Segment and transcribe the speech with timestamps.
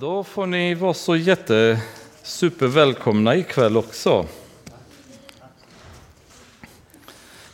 [0.00, 1.80] Då får ni vara så jätte
[2.22, 4.26] supervälkomna ikväll också.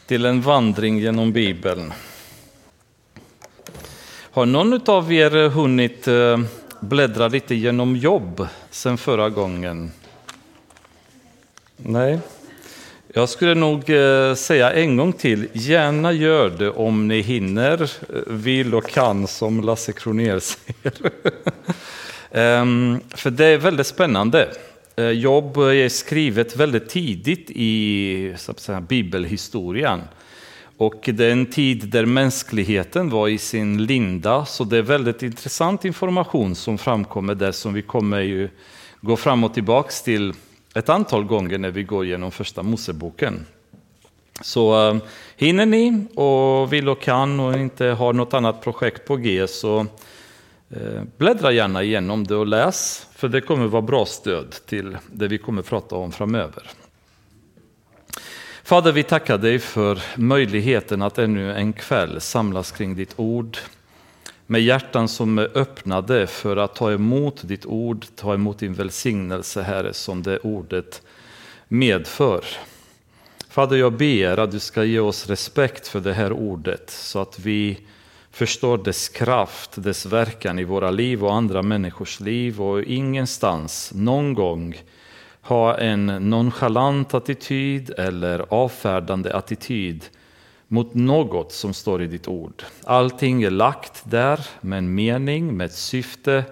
[0.07, 1.93] Till en vandring genom Bibeln.
[4.31, 6.41] Har någon av er hunnit eh,
[6.81, 9.91] bläddra lite genom jobb sen förra gången?
[11.77, 12.19] Nej.
[13.13, 17.89] Jag skulle nog eh, säga en gång till, gärna gör det om ni hinner, eh,
[18.27, 21.11] vill och kan som Lasse Kronér säger.
[22.35, 24.49] Ehm, för det är väldigt spännande.
[24.97, 30.01] Eh, jobb är skrivet väldigt tidigt i så att säga, bibelhistorien.
[30.77, 35.23] Och det är en tid där mänskligheten var i sin linda, så det är väldigt
[35.23, 38.49] intressant information som framkommer där som vi kommer ju
[39.01, 40.33] gå fram och tillbaks till
[40.75, 43.47] ett antal gånger när vi går igenom första Moseboken.
[44.41, 44.97] Så äh,
[45.37, 49.87] hinner ni och vill och kan och inte har något annat projekt på G så
[50.77, 55.29] Eh, bläddra gärna igenom det och läs, för det kommer vara bra stöd till det
[55.29, 56.63] vi kommer prata om framöver.
[58.63, 63.59] Fader, vi tackar dig för möjligheten att ännu en kväll samlas kring ditt ord
[64.47, 69.63] med hjärtan som är öppnade för att ta emot ditt ord, ta emot din välsignelse,
[69.63, 71.03] Herre, som det ordet
[71.69, 72.45] medför.
[73.49, 77.39] Fader, jag ber att du ska ge oss respekt för det här ordet så att
[77.39, 77.79] vi
[78.35, 84.35] förstår dess kraft, dess verkan i våra liv och andra människors liv och ingenstans, någon
[84.35, 84.77] gång,
[85.41, 90.05] ha en nonchalant attityd eller avfärdande attityd
[90.69, 92.63] mot något som står i ditt ord.
[92.85, 96.45] Allting är lagt där med en mening, med ett syfte.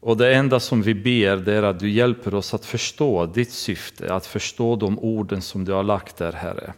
[0.00, 3.52] Och det enda som vi ber det är att du hjälper oss att förstå ditt
[3.52, 6.72] syfte, att förstå de orden som du har lagt där, Herre.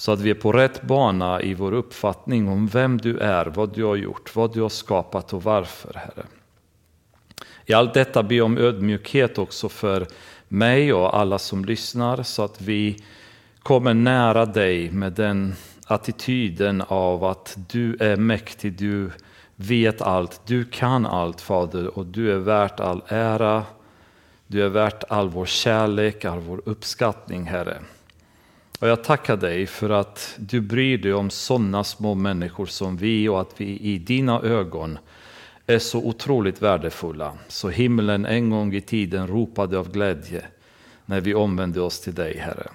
[0.00, 3.74] Så att vi är på rätt bana i vår uppfattning om vem du är, vad
[3.74, 6.26] du har gjort, vad du har skapat och varför, Herre.
[7.66, 10.06] I allt detta ber jag om ödmjukhet också för
[10.48, 13.02] mig och alla som lyssnar så att vi
[13.62, 15.54] kommer nära dig med den
[15.86, 19.10] attityden av att du är mäktig, du
[19.56, 23.64] vet allt, du kan allt Fader och du är värt all ära,
[24.46, 27.80] du är värt all vår kärlek, all vår uppskattning Herre.
[28.80, 33.28] Och jag tackar dig för att du bryr dig om sådana små människor som vi
[33.28, 34.98] och att vi i dina ögon
[35.66, 37.32] är så otroligt värdefulla.
[37.48, 40.44] Så himlen en gång i tiden ropade av glädje
[41.06, 42.68] när vi omvände oss till dig Herre.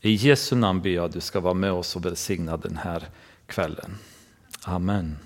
[0.00, 3.02] I Jesu namn ber jag att du ska vara med oss och välsigna den här
[3.46, 3.98] kvällen.
[4.62, 5.16] Amen.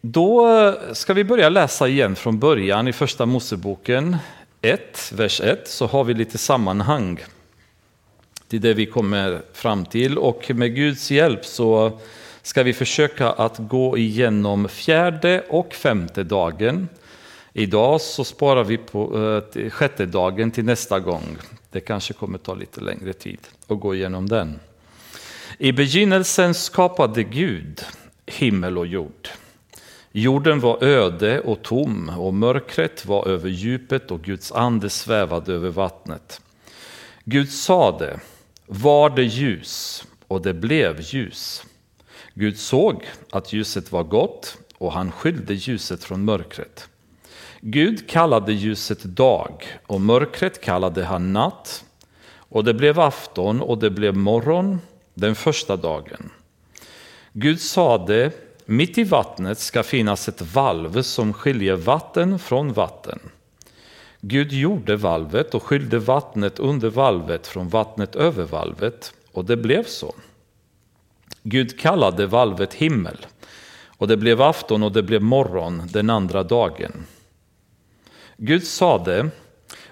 [0.00, 0.46] Då
[0.92, 4.16] ska vi börja läsa igen från början i första Moseboken
[4.62, 7.18] 1, vers 1, så har vi lite sammanhang
[8.48, 10.18] till det vi kommer fram till.
[10.18, 11.98] Och med Guds hjälp så
[12.42, 16.88] ska vi försöka att gå igenom fjärde och femte dagen
[17.52, 19.18] Idag så sparar vi på
[19.54, 21.36] eh, sjätte dagen till nästa gång.
[21.70, 24.58] Det kanske kommer ta lite längre tid att gå igenom den.
[25.58, 27.80] I begynnelsen skapade Gud
[28.26, 29.28] himmel och jord.
[30.12, 35.70] Jorden var öde och tom och mörkret var över djupet och Guds ande svävade över
[35.70, 36.40] vattnet.
[37.24, 38.20] Gud sade,
[38.66, 41.64] var det ljus och det blev ljus.
[42.34, 46.88] Gud såg att ljuset var gott och han skilde ljuset från mörkret.
[47.60, 51.84] Gud kallade ljuset dag och mörkret kallade han natt.
[52.32, 54.80] Och det blev afton och det blev morgon
[55.14, 56.30] den första dagen.
[57.32, 58.30] Gud sade,
[58.70, 63.18] mitt i vattnet ska finnas ett valv som skiljer vatten från vatten.
[64.20, 69.84] Gud gjorde valvet och skilde vattnet under valvet från vattnet över valvet, och det blev
[69.84, 70.14] så.
[71.42, 73.26] Gud kallade valvet himmel,
[73.86, 76.92] och det blev afton och det blev morgon den andra dagen.
[78.36, 79.30] Gud sade,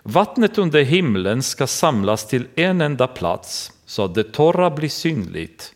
[0.03, 5.75] vattnet under himlen ska samlas till en enda plats så att det torra blir synligt.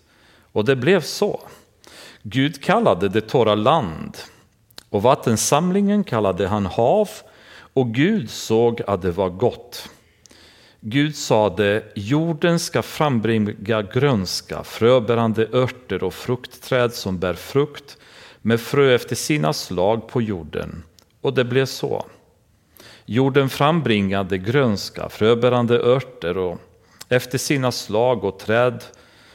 [0.52, 1.40] Och det blev så.
[2.22, 4.16] Gud kallade det torra land
[4.90, 7.08] och vattensamlingen kallade han hav
[7.72, 9.88] och Gud såg att det var gott.
[10.80, 17.98] Gud sade, jorden ska frambringa grönska, fröbärande örter och fruktträd som bär frukt
[18.42, 20.82] med frö efter sina slag på jorden.
[21.20, 22.04] Och det blev så.
[23.04, 26.58] Jorden frambringade grönska, fröbärande örter och
[27.08, 28.84] efter sina slag och träd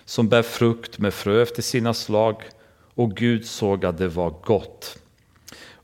[0.06, 2.44] som bär frukt med frö efter sina slag.
[2.98, 5.00] Och Gud såg att det var gott.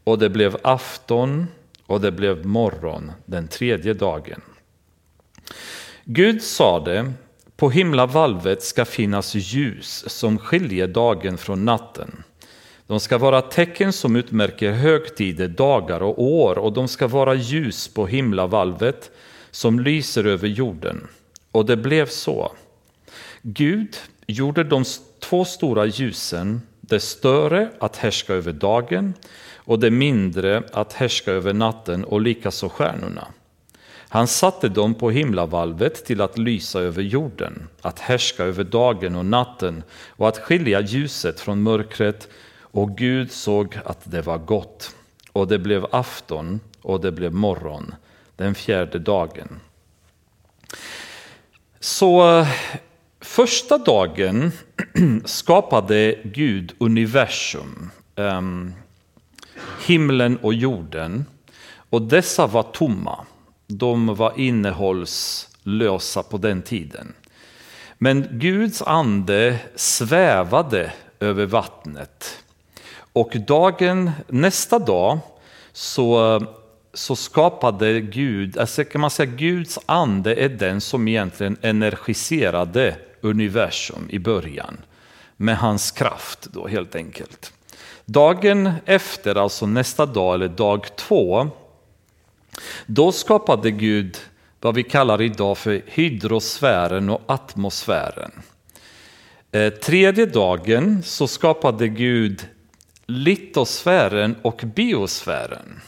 [0.03, 1.47] Och det blev afton
[1.85, 4.41] och det blev morgon den tredje dagen.
[6.03, 7.13] Gud sade,
[7.55, 12.23] på himlavalvet ska finnas ljus som skiljer dagen från natten.
[12.87, 17.87] De ska vara tecken som utmärker högtider, dagar och år och de ska vara ljus
[17.87, 19.11] på himlavalvet
[19.51, 21.07] som lyser över jorden.
[21.51, 22.51] Och det blev så.
[23.41, 24.83] Gud gjorde de
[25.19, 29.13] två stora ljusen, det större att härska över dagen
[29.55, 33.27] och det mindre att härska över natten och likaså stjärnorna.
[34.09, 39.25] Han satte dem på himlavalvet till att lysa över jorden, att härska över dagen och
[39.25, 42.27] natten och att skilja ljuset från mörkret.
[42.59, 44.95] Och Gud såg att det var gott.
[45.31, 47.95] Och det blev afton och det blev morgon,
[48.35, 49.59] den fjärde dagen.
[51.79, 52.45] Så
[53.23, 54.51] första dagen
[55.25, 58.73] skapade Gud universum, um,
[59.85, 61.25] himlen och jorden.
[61.89, 63.25] Och dessa var tomma
[63.67, 67.13] de var innehållslösa på den tiden.
[67.97, 72.43] Men Guds ande svävade över vattnet.
[73.13, 75.19] Och dagen, nästa dag
[75.71, 76.41] så,
[76.93, 84.07] så skapade Gud, alltså kan man säga Guds ande är den som egentligen energiserade universum
[84.09, 84.77] i början.
[85.37, 87.53] Med hans kraft då helt enkelt.
[88.05, 91.49] Dagen efter, alltså nästa dag eller dag två,
[92.85, 94.17] då skapade Gud
[94.61, 98.31] vad vi kallar idag för hydrosfären och atmosfären.
[99.51, 102.47] Eh, tredje dagen så skapade Gud
[103.05, 105.79] litosfären och biosfären.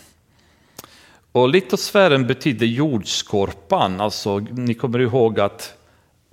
[1.32, 5.78] Och litosfären betyder jordskorpan, alltså ni kommer ihåg att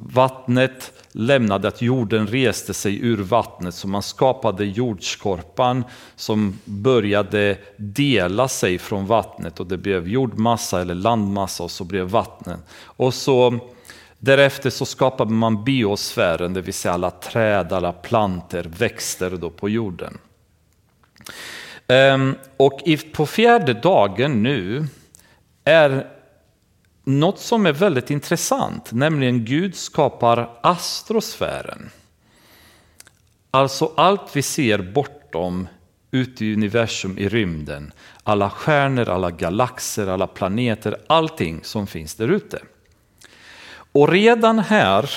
[0.06, 5.84] vattnet lämnade att jorden reste sig ur vattnet så man skapade jordskorpan
[6.16, 12.06] som började dela sig från vattnet och det blev jordmassa eller landmassa och så blev
[12.06, 12.60] vattnet.
[12.84, 13.58] Och så
[14.19, 19.69] därefter så skapade man biosfären, det vill säga alla träd, alla planter, växter då på
[19.69, 20.19] jorden.
[21.88, 22.81] Ehm, och
[23.12, 24.87] på fjärde dagen nu
[25.64, 26.06] är
[27.04, 31.90] något som är väldigt intressant, nämligen Gud skapar astrosfären.
[33.50, 35.69] Alltså allt vi ser bortom
[36.10, 37.93] ute i universum, i rymden.
[38.22, 42.62] Alla stjärnor, alla galaxer, alla planeter, allting som finns där ute.
[43.93, 45.10] Och redan här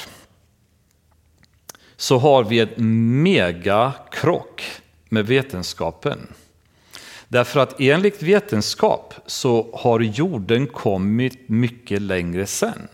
[1.98, 4.64] så har vi en megakrock
[5.10, 6.34] med vetenskapen.
[7.36, 12.88] Därför att enligt vetenskap så har jorden kommit mycket längre sen.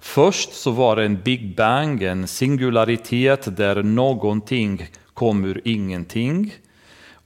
[0.00, 6.54] Först så var det en Big Bang, en singularitet där någonting kom ur ingenting.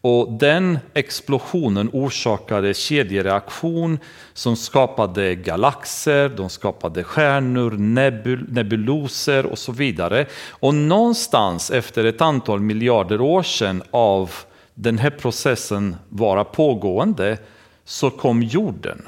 [0.00, 3.98] Och den explosionen orsakade kedjereaktion
[4.32, 10.26] som skapade galaxer, de skapade stjärnor, nebul nebuloser och så vidare.
[10.50, 14.30] Och någonstans efter ett antal miljarder år sedan av
[14.78, 17.38] den här processen vara pågående
[17.84, 19.02] så kom jorden.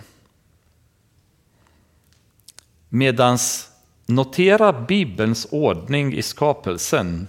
[2.88, 3.70] Medans
[4.06, 7.28] notera Bibelns ordning i skapelsen.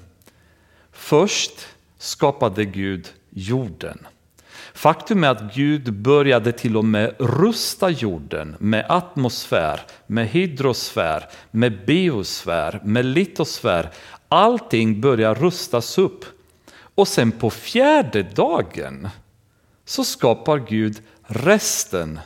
[0.92, 4.08] Först skapade Gud jorden.
[4.74, 11.86] Faktum är att Gud började till och med rusta jorden med atmosfär, med hydrosfär, med
[11.86, 13.90] biosfär, med litosfär.
[14.28, 16.26] Allting börjar rustas upp
[17.00, 19.10] och sen på fjärde dagen
[19.86, 22.20] så skapar Gud resten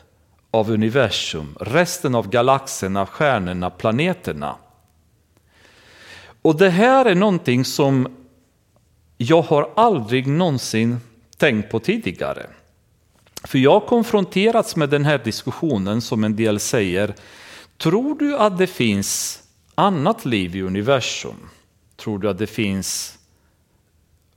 [0.52, 4.56] av universum, resten av galaxerna, stjärnorna, planeterna.
[6.42, 8.08] Och det här är någonting som
[9.18, 10.98] jag har aldrig någonsin
[11.38, 12.46] tänkt på tidigare.
[13.44, 17.16] För jag har konfronterats med den här diskussionen som en del säger,
[17.78, 19.44] tror du att det finns
[19.76, 21.50] annat liv i universum?
[21.96, 23.20] Tror du att det finns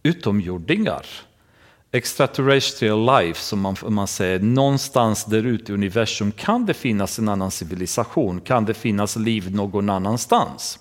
[0.06, 1.06] utomjordingar.
[1.92, 7.28] Extraterrestrial life, som man, man säger, någonstans där ute i universum kan det finnas en
[7.28, 10.78] annan civilisation, kan det finnas liv någon annanstans.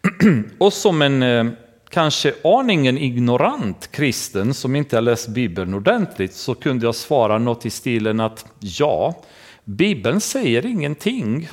[0.58, 1.46] Och som en eh,
[1.90, 7.66] kanske aningen ignorant kristen som inte har läst Bibeln ordentligt så kunde jag svara något
[7.66, 9.22] i stilen att ja,
[9.64, 11.48] Bibeln säger ingenting,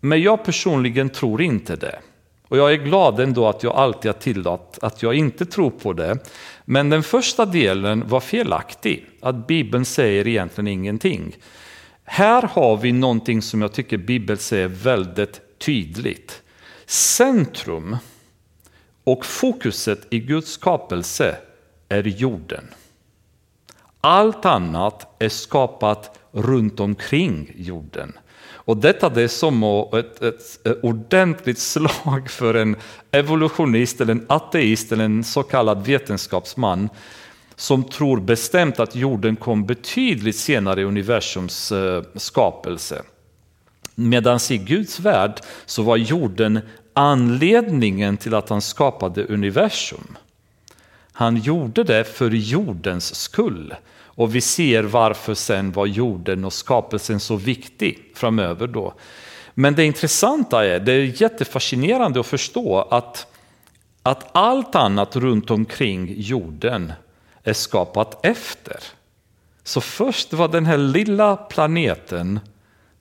[0.00, 1.98] men jag personligen tror inte det.
[2.52, 5.92] Och jag är glad ändå att jag alltid har tillåtit att jag inte tror på
[5.92, 6.18] det.
[6.64, 11.36] Men den första delen var felaktig, att Bibeln säger egentligen ingenting.
[12.04, 16.42] Här har vi någonting som jag tycker Bibeln säger väldigt tydligt.
[16.86, 17.96] Centrum
[19.04, 21.36] och fokuset i Guds skapelse
[21.88, 22.64] är jorden.
[24.00, 28.12] Allt annat är skapat runt omkring jorden.
[28.72, 29.62] Och detta det är som
[29.92, 32.76] ett, ett, ett ordentligt slag för en
[33.10, 36.88] evolutionist eller en ateist eller en så kallad vetenskapsman.
[37.56, 43.02] som tror bestämt att jorden kom betydligt senare i universums eh, skapelse.
[43.94, 46.60] Medan i Guds värld så var jorden
[46.94, 50.16] anledningen till att han skapade universum.
[51.12, 53.74] Han gjorde det för jordens skull.
[54.14, 58.94] Och vi ser varför sen var jorden och skapelsen så viktig framöver då.
[59.54, 63.26] Men det intressanta är, det är jättefascinerande att förstå att,
[64.02, 66.92] att allt annat runt omkring jorden
[67.42, 68.76] är skapat efter.
[69.64, 72.40] Så först var den här lilla planeten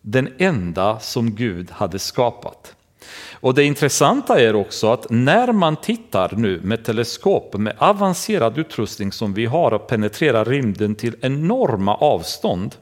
[0.02, 2.76] den enda som Gud hade skapat.
[3.34, 9.12] Och det intressanta är också att när man tittar nu med teleskop med avancerad utrustning
[9.12, 12.76] som vi har och penetrerar rymden till enorma avstånd.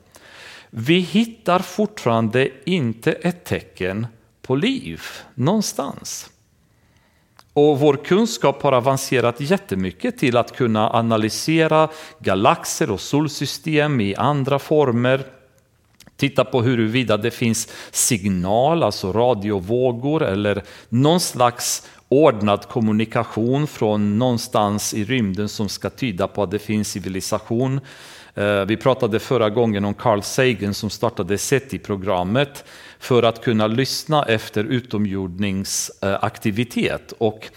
[0.70, 4.08] Vi hittar fortfarande inte ett tecken
[4.42, 5.02] på liv
[5.36, 6.30] någonstans.
[7.54, 14.60] Och vår kunskap har avancerat jättemycket till att kunna analysera galaxer och solsystem i andra
[14.60, 15.26] former
[16.20, 24.94] Titta på huruvida det finns signal, alltså radiovågor eller någon slags ordnad kommunikation från någonstans
[24.94, 27.80] i rymden som ska tyda på att det finns civilisation.
[28.36, 32.66] Eh, vi pratade förra gången om Carl Sagan som startade SETI-programmet
[33.00, 37.14] för att kunna lyssna efter utomjordningsaktivitet.
[37.18, 37.50] Och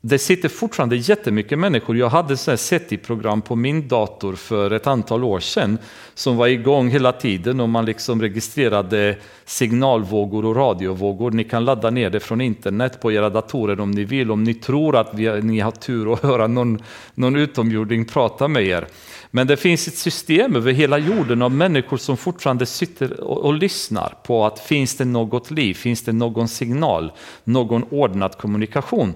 [0.00, 1.96] det sitter fortfarande jättemycket människor.
[1.96, 5.78] Jag hade ett SETI-program på min dator för ett antal år sedan
[6.14, 11.30] som var igång hela tiden och man liksom registrerade signalvågor och radiovågor.
[11.30, 14.54] Ni kan ladda ner det från internet på era datorer om ni vill, om ni
[14.54, 16.82] tror att vi, ni har tur att höra någon,
[17.14, 18.86] någon utomjording prata med er.
[19.30, 23.54] Men det finns ett system över hela jorden av människor som fortfarande sitter och, och
[23.54, 27.12] lyssnar på att finns det något liv, finns det någon signal,
[27.44, 29.14] någon ordnad kommunikation.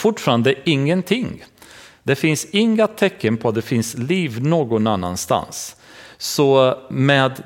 [0.00, 1.44] Fortfarande ingenting.
[2.02, 5.76] Det finns inga tecken på att det finns liv någon annanstans.
[6.18, 7.42] Så med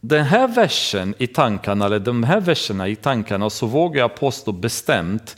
[0.00, 4.52] den här versen i tankarna, eller de här verserna i tankarna, så vågar jag påstå
[4.52, 5.36] bestämt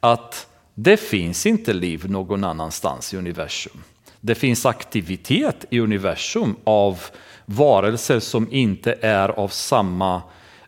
[0.00, 3.82] att det finns inte liv någon annanstans i universum.
[4.20, 7.00] Det finns aktivitet i universum av
[7.46, 10.22] varelser som inte är av samma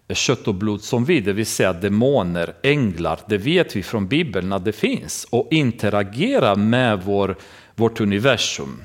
[0.09, 4.53] kött och blod som vi, det vill säga demoner, änglar, det vet vi från Bibeln
[4.53, 7.37] att det finns och interagerar med vår,
[7.75, 8.85] vårt universum.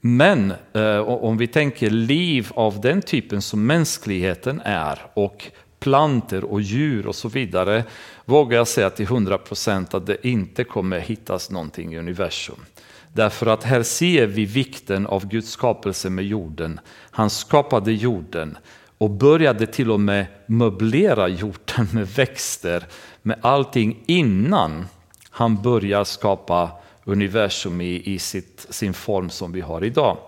[0.00, 5.50] Men eh, om vi tänker liv av den typen som mänskligheten är och
[5.80, 7.84] planter och djur och så vidare
[8.24, 12.64] vågar jag säga till 100% att det inte kommer hittas någonting i universum.
[13.12, 16.80] Därför att här ser vi vikten av Guds skapelse med jorden.
[17.10, 18.58] Han skapade jorden
[19.00, 22.86] och började till och med möblera jorden med växter,
[23.22, 24.86] med allting innan
[25.30, 26.70] han börjar skapa
[27.04, 30.18] universum i, i sitt, sin form som vi har idag.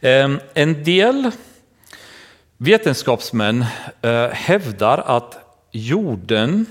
[0.00, 1.30] Ehm, en del
[2.56, 3.64] vetenskapsmän
[4.02, 5.38] eh, hävdar att
[5.70, 6.66] jorden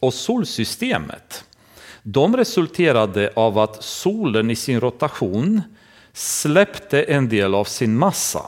[0.00, 1.44] och solsystemet
[2.02, 5.62] de resulterade av att solen i sin rotation
[6.12, 8.42] släppte en del av sin massa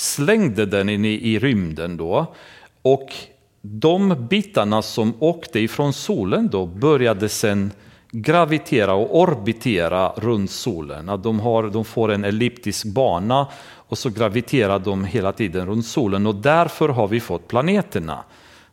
[0.00, 2.34] slängde den in i, i rymden då.
[2.82, 3.14] Och
[3.62, 7.72] de bitarna som åkte ifrån solen då började sen
[8.10, 11.06] gravitera och orbitera runt solen.
[11.22, 16.26] de, har, de får en elliptisk bana och så graviterar de hela tiden runt solen
[16.26, 18.24] och därför har vi fått planeterna.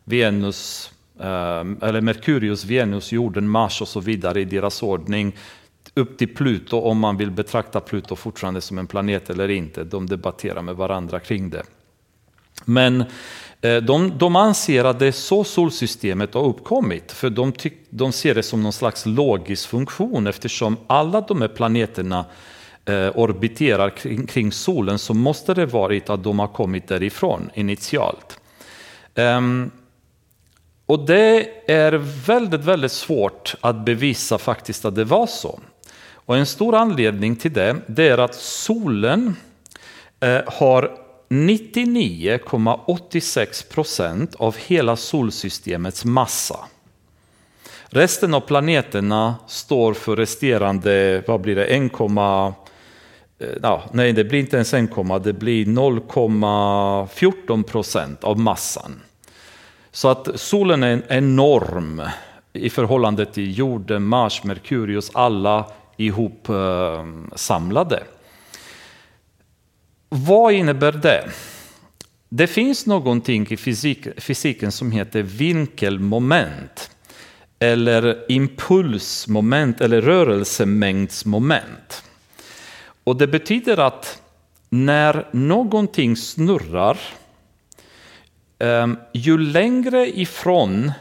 [0.04, 5.36] Venus, ehm, eller Merkurius, Venus, jorden, Mars och så vidare i deras ordning
[5.98, 9.84] upp till Pluto om man vill betrakta Pluto fortfarande som en planet eller inte.
[9.84, 11.62] De debatterar med varandra kring det.
[12.64, 13.04] Men
[13.60, 18.12] eh, de, de anser att det är så solsystemet har uppkommit, för de, tyck, de
[18.12, 22.24] ser det som någon slags logisk funktion eftersom alla de här planeterna
[22.84, 28.40] eh, orbiterar kring, kring, solen så måste det varit att de har kommit därifrån initialt.
[29.14, 29.70] Um,
[30.86, 31.92] och det är
[32.26, 35.60] väldigt, väldigt svårt att bevisa faktiskt att det var så.
[36.28, 39.36] Och en stor anledning till det, det är att solen
[40.20, 40.90] eh, har
[41.28, 46.58] 99,86 procent av hela solsystemets massa.
[47.86, 52.52] Resten av planeterna står för resterande, vad blir det, 1, eh,
[53.62, 54.90] ja, nej det blir inte ens 1,
[55.22, 59.00] det blir 0,14 procent av massan.
[59.90, 62.02] Så att solen är enorm
[62.52, 65.64] i förhållande till jorden, Mars, Merkurius, alla
[65.98, 68.04] ihop eh, samlade.
[70.08, 71.30] Vad innebär det?
[72.28, 76.90] Det finns någonting i fysik, fysiken som heter vinkelmoment.
[77.60, 82.04] eller impulsmoment eller rörelsemängdsmoment.
[83.04, 84.22] Och det betyder att
[84.70, 86.98] när någonting snurrar,
[88.58, 90.92] eh, ju längre ifrån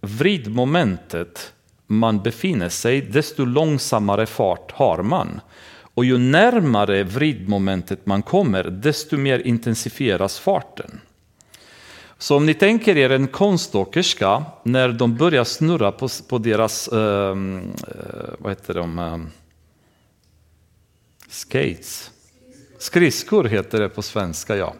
[0.00, 1.52] vridmomentet
[1.90, 5.40] man befinner sig, desto långsammare fart har man.
[5.94, 11.00] Och ju närmare vridmomentet man kommer, desto mer intensifieras farten.
[12.18, 17.72] Så om ni tänker er en konståkerska, när de börjar snurra på, på deras, ehm,
[17.88, 19.18] eh, vad heter de, eh,
[21.28, 22.10] skates,
[22.78, 24.74] skridskor heter det på svenska ja.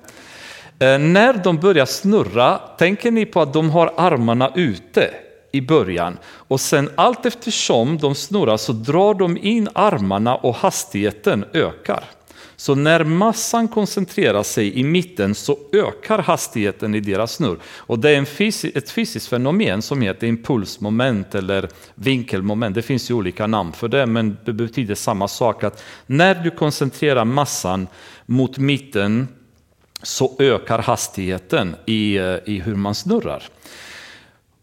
[0.79, 5.15] Eh, när de börjar snurra, tänker ni på att de har armarna ute
[5.59, 11.45] i början och sen allt eftersom de snurrar så drar de in armarna och hastigheten
[11.53, 12.05] ökar.
[12.61, 17.59] Så när massan koncentrerar sig i mitten så ökar hastigheten i deras snurr.
[17.65, 22.75] Och det är en fysi ett fysiskt fenomen som heter impulsmoment eller vinkelmoment.
[22.75, 26.51] Det finns ju olika namn för det men det betyder samma sak att när du
[26.51, 27.87] koncentrerar massan
[28.27, 29.29] mot mitten
[30.03, 33.43] så ökar hastigheten i, eh, i hur man snurrar.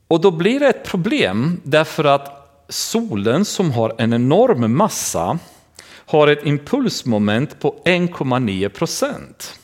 [0.08, 5.40] Och då blir det ett problem därför att solen som har en enorm massa
[5.88, 9.60] har ett impulsmoment på 1,9 procent.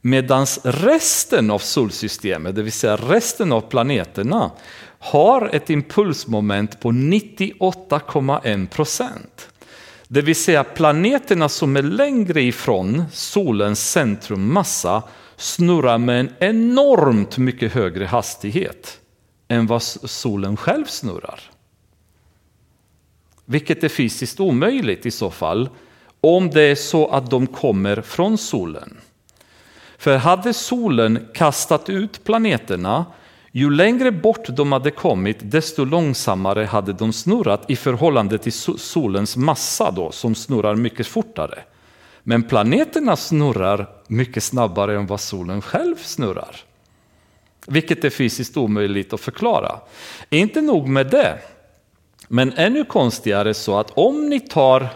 [0.00, 4.50] Medan resten av solsystemet, det vill säga resten av planeterna,
[4.98, 9.48] har ett impulsmoment på 98,1 procent.
[10.08, 15.02] Det vill säga planeterna som är längre ifrån solens centrummassa
[15.38, 19.00] snurrar med en enormt mycket högre hastighet
[19.48, 21.40] än vad solen själv snurrar.
[23.44, 25.68] Vilket är fysiskt omöjligt i så fall,
[26.20, 28.96] om det är så att de kommer från solen.
[29.98, 33.06] För hade solen kastat ut planeterna,
[33.52, 39.36] ju längre bort de hade kommit, desto långsammare hade de snurrat i förhållande till solens
[39.36, 41.58] massa då, som snurrar mycket fortare.
[42.22, 46.56] Men planeterna snurrar mycket snabbare än vad solen själv snurrar.
[47.66, 49.80] Vilket är fysiskt omöjligt att förklara.
[50.30, 51.38] Inte nog med det,
[52.28, 54.88] men ännu konstigare så att om ni tar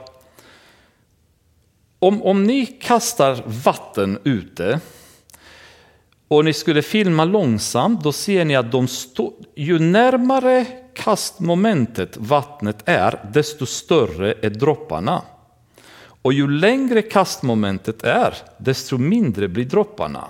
[1.99, 4.81] om, om ni kastar vatten ute
[6.29, 12.83] och ni skulle filma långsamt, då ser ni att de stå, ju närmare kastmomentet vattnet
[12.85, 15.23] är, desto större är dropparna.
[16.23, 20.25] Och ju längre kastmomentet är, desto mindre blir dropparna.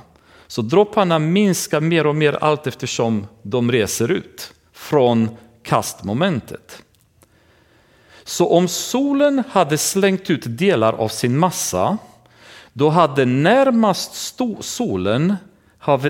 [0.47, 5.29] Så dropparna minskar mer och mer allt eftersom de reser ut från
[5.63, 6.83] kastmomentet.
[8.25, 11.99] Så om solen hade slängt ut delar av sin massa,
[12.73, 15.37] då hade närmast solen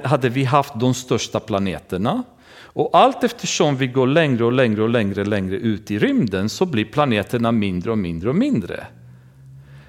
[0.05, 2.23] hade vi haft de största planeterna.
[2.75, 6.67] Och allt eftersom vi går längre och längre och längre, längre ut i rymden så
[6.67, 8.87] blir planeterna mindre och mindre och mindre.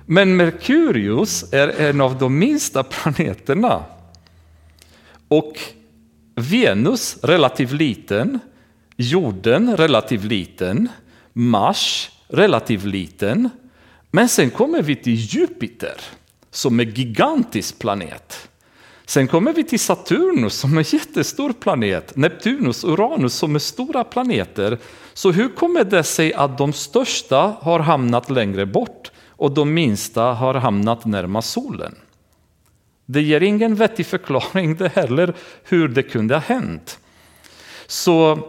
[0.06, 3.84] Men Merkurius är en av de minsta planeterna.
[5.28, 5.60] Och
[6.36, 8.39] Venus relativt liten,
[8.98, 10.89] jorden relativt liten,
[11.34, 13.50] Mars relativt liten.
[14.12, 16.02] Men sen kommer vi till Jupiter
[16.52, 18.50] som är gigantisk planet.
[19.06, 24.78] Sen kommer vi till Saturnus som är jättestor planet, Neptunus, Uranus som är stora planeter.
[25.13, 29.12] Så hur kommer det sig att de största har hamnat längre bort
[29.43, 31.95] och de minsta har hamnat närmast solen?
[33.06, 36.99] Det ger ingen vettig förklaring det heller hur det kunde ha hänt.
[37.88, 38.39] Så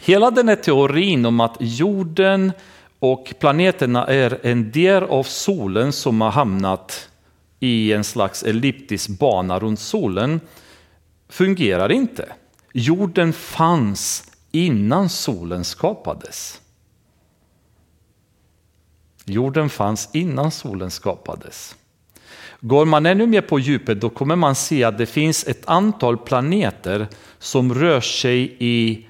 [0.00, 2.52] hela den här teorin om att jorden
[2.98, 7.08] och planeterna är en del av solen som har hamnat
[7.60, 10.40] i en slags elliptisk bana runt solen
[11.28, 12.32] fungerar inte.
[12.72, 16.60] Jorden fanns innan solen skapades.
[19.28, 21.76] Jorden fanns innan solen skapades.
[22.60, 26.18] Går man ännu mer på djupet då kommer man se att det finns ett antal
[26.18, 27.06] planeter
[27.38, 29.06] som rör sig i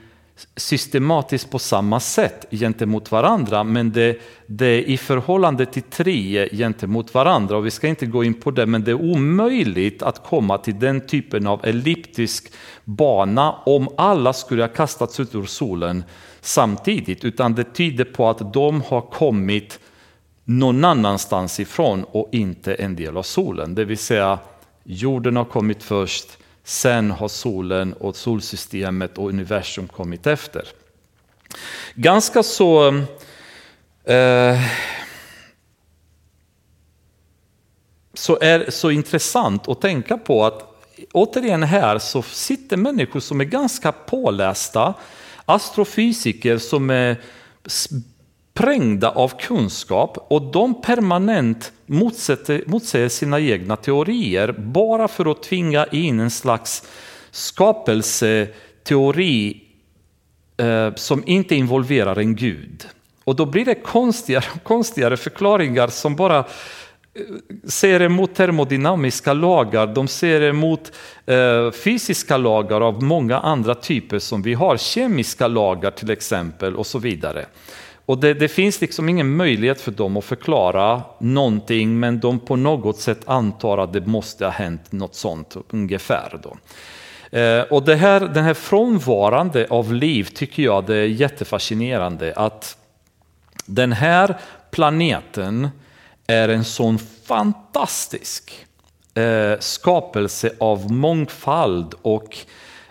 [0.57, 7.15] systematiskt på samma sätt gentemot varandra men det, det är i förhållande till tre gentemot
[7.15, 10.59] varandra och vi ska inte gå in på det men det är omöjligt att komma
[10.59, 12.53] till den typen av elliptisk
[12.85, 16.05] bana om alla skulle ha kastats ut ur solen
[16.41, 19.79] samtidigt utan det tyder på att de har kommit
[20.49, 23.75] någon annanstans ifrån och inte en del av solen.
[23.75, 24.39] Det vill säga
[24.85, 30.69] jorden har kommit först Sen har solen och solsystemet och universum kommit efter.
[31.95, 32.89] Ganska så
[34.05, 34.61] eh,
[38.15, 43.45] så är så intressant att tänka på att återigen här så sitter människor som är
[43.45, 44.95] ganska pålästa
[45.45, 47.17] Astrofysiker som är
[48.57, 55.87] prängda av kunskap och de permanent motsätter motsäger sina egna teorier bara för att tvinga
[55.87, 56.83] in en slags
[57.31, 59.63] skapelseteori
[60.57, 62.87] eh, som inte involverar en gud.
[63.25, 66.45] Och då blir det konstigare och konstigare förklaringar som bara eh,
[67.65, 70.93] ser emot termodynamiska lagar, de ser emot
[71.27, 76.87] eh, fysiska lagar av många andra typer som vi har, kemiska lagar till exempel och
[76.87, 77.47] så vidare.
[78.07, 82.57] Och det, det, finns liksom ingen möjlighet för dem att förklara någonting men de på
[82.57, 86.41] något sätt antar att det måste ha hänt något sånt ungefär.
[86.43, 86.57] Då.
[87.39, 92.77] Eh, och det här, den här frånvarande av liv tycker jag det är jättefascinerande att
[93.67, 94.37] den här
[94.71, 95.69] planeten
[96.27, 98.67] är en sån fantastisk
[99.15, 102.37] eh, skapelse av mångfald och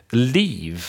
[0.09, 0.85] liv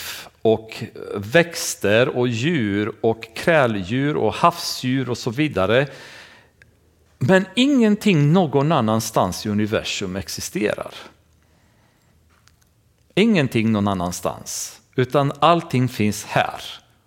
[0.53, 0.83] och
[1.15, 5.87] växter och djur och kräldjur och havsdjur och så vidare.
[7.19, 10.93] Men ingenting någon annanstans i universum existerar.
[13.15, 16.61] Ingenting någon annanstans, utan allting finns här.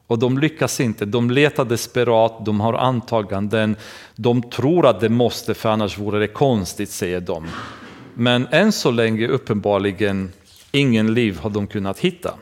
[0.07, 3.77] Och de lyckas inte, de letar desperat, de har antaganden,
[4.17, 7.49] de tror att det måste för annars vore det konstigt säger de.
[8.15, 10.33] Men än så länge uppenbarligen
[10.73, 12.35] ingen liv har de kunnat hitta.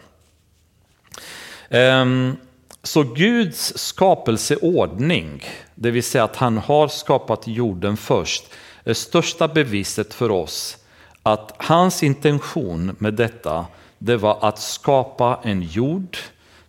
[1.70, 2.36] Ehm,
[2.82, 8.44] så Guds skapelseordning, det vill säga att han har skapat jorden först,
[8.84, 10.76] är största beviset för oss
[11.22, 13.66] att hans intention med detta,
[13.98, 16.16] det var att skapa en jord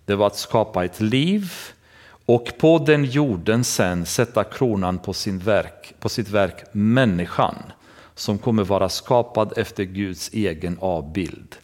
[0.10, 1.54] det var att skapa ett liv
[2.26, 7.56] och på den jorden sen sätta kronan på, sin verk, på sitt verk, människan,
[8.16, 11.56] som kommer vara skapad efter Guds egen avbild.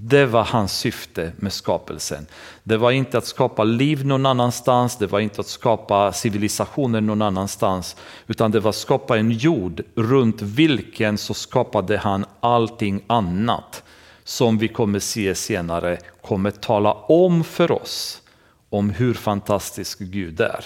[0.00, 2.26] Det var hans syfte med skapelsen.
[2.62, 7.22] Det var inte att skapa liv någon annanstans, det var inte att skapa civilisationer någon
[7.22, 13.82] annanstans, utan det var att skapa en jord runt vilken så skapade han allting annat
[14.24, 18.22] som vi kommer se senare kommer tala om för oss
[18.70, 20.64] om hur fantastisk Gud är.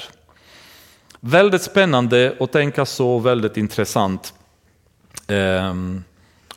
[1.21, 4.35] Väldigt spännande att tänka så, väldigt intressant.
[5.29, 6.05] Um,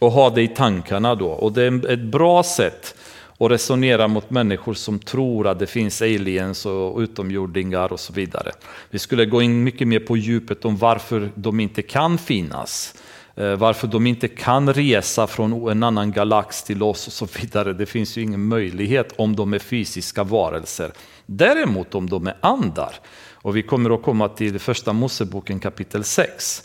[0.05, 1.27] och ha det i tankarna då.
[1.27, 2.95] Och det är ett bra sätt
[3.37, 8.51] att resonera mot människor som tror att det finns aliens och utomjordingar och så vidare.
[8.89, 12.95] Vi skulle gå in mycket mer på djupet om varför de inte kan finnas.
[13.35, 17.73] Eh, varför de inte kan resa från en annan galax till oss och så vidare.
[17.73, 20.91] Det finns ju ingen möjlighet om de är fysiska varelser.
[21.25, 22.95] Däremot om de är andar,
[23.33, 26.63] och vi kommer att komma till första Moseboken kapitel 6,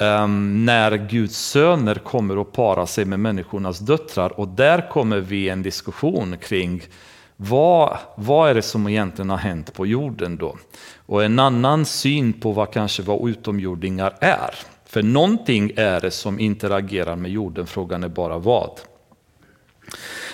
[0.00, 5.48] Ehm, när Guds söner kommer att para sig med människornas döttrar och där kommer vi
[5.48, 6.82] en diskussion kring
[7.36, 10.56] vad, vad är det som egentligen har hänt på jorden då?
[11.06, 14.54] Och en annan syn på vad kanske vad utomjordingar är.
[14.86, 18.80] För någonting är det som interagerar med jorden, frågan är bara vad.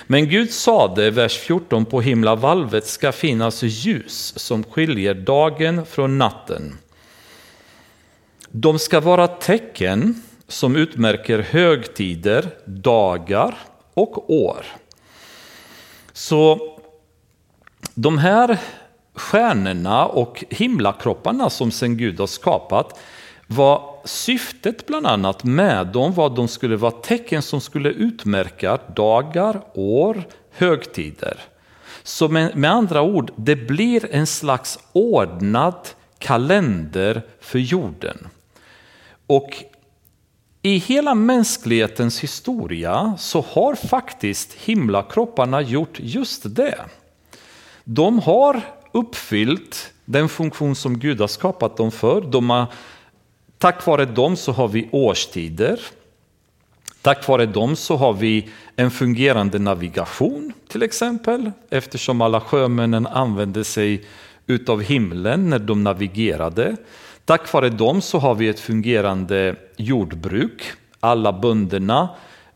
[0.07, 6.77] Men Gud sade, vers 14, på himlavalvet ska finnas ljus som skiljer dagen från natten.
[8.51, 13.57] De ska vara tecken som utmärker högtider, dagar
[13.93, 14.65] och år.
[16.13, 16.59] Så
[17.95, 18.57] de här
[19.13, 22.99] stjärnorna och himlakropparna som sen Gud har skapat
[23.47, 28.79] var syftet bland annat med dem var att de skulle vara tecken som skulle utmärka
[28.95, 31.37] dagar, år, högtider.
[32.03, 35.87] Så med, med andra ord, det blir en slags ordnad
[36.19, 38.27] kalender för jorden.
[39.27, 39.63] Och
[40.61, 46.85] i hela mänsklighetens historia så har faktiskt himlakropparna gjort just det.
[47.83, 48.61] De har
[48.91, 52.21] uppfyllt den funktion som Gud har skapat dem för.
[52.21, 52.65] De har
[53.57, 55.79] Tack vare dem så har vi årstider.
[57.01, 63.63] Tack vare dem så har vi en fungerande navigation till exempel eftersom alla sjömännen använde
[63.63, 64.05] sig
[64.47, 66.75] utav himlen när de navigerade.
[67.27, 70.63] Tack vare dem så har vi ett fungerande jordbruk.
[70.99, 72.09] Alla bönderna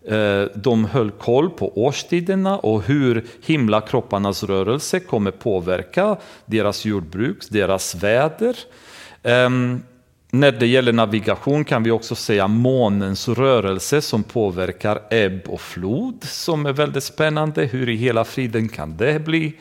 [0.07, 7.95] eh, de höll koll på årstiderna och hur himlakropparnas rörelse kommer påverka deras jordbruk, deras
[7.95, 8.55] väder.
[9.23, 9.81] Ehm,
[10.29, 16.23] när det gäller navigation kan vi också säga månens rörelse som påverkar ebb och flod
[16.23, 17.65] som är väldigt spännande.
[17.65, 19.53] Hur i hela friden kan det bli?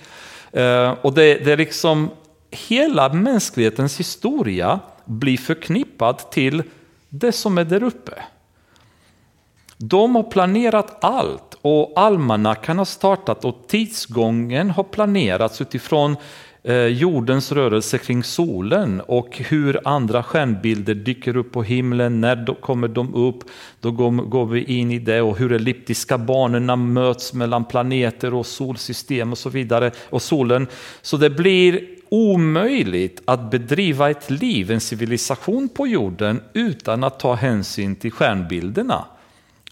[0.52, 2.10] Eh, och det, det är liksom
[2.50, 6.62] hela mänsklighetens historia blir förknippad till
[7.08, 8.12] det som är där uppe.
[9.76, 16.16] De har planerat allt och almanackan har startat och tidsgången har planerats utifrån
[16.62, 22.20] eh, jordens rörelse kring solen och hur andra stjärnbilder dyker upp på himlen.
[22.20, 23.38] När då kommer de upp,
[23.80, 29.32] då går vi in i det och hur elliptiska banorna möts mellan planeter och solsystem
[29.32, 30.66] och så vidare och solen.
[31.02, 37.34] Så det blir omöjligt att bedriva ett liv, en civilisation på jorden utan att ta
[37.34, 39.04] hänsyn till stjärnbilderna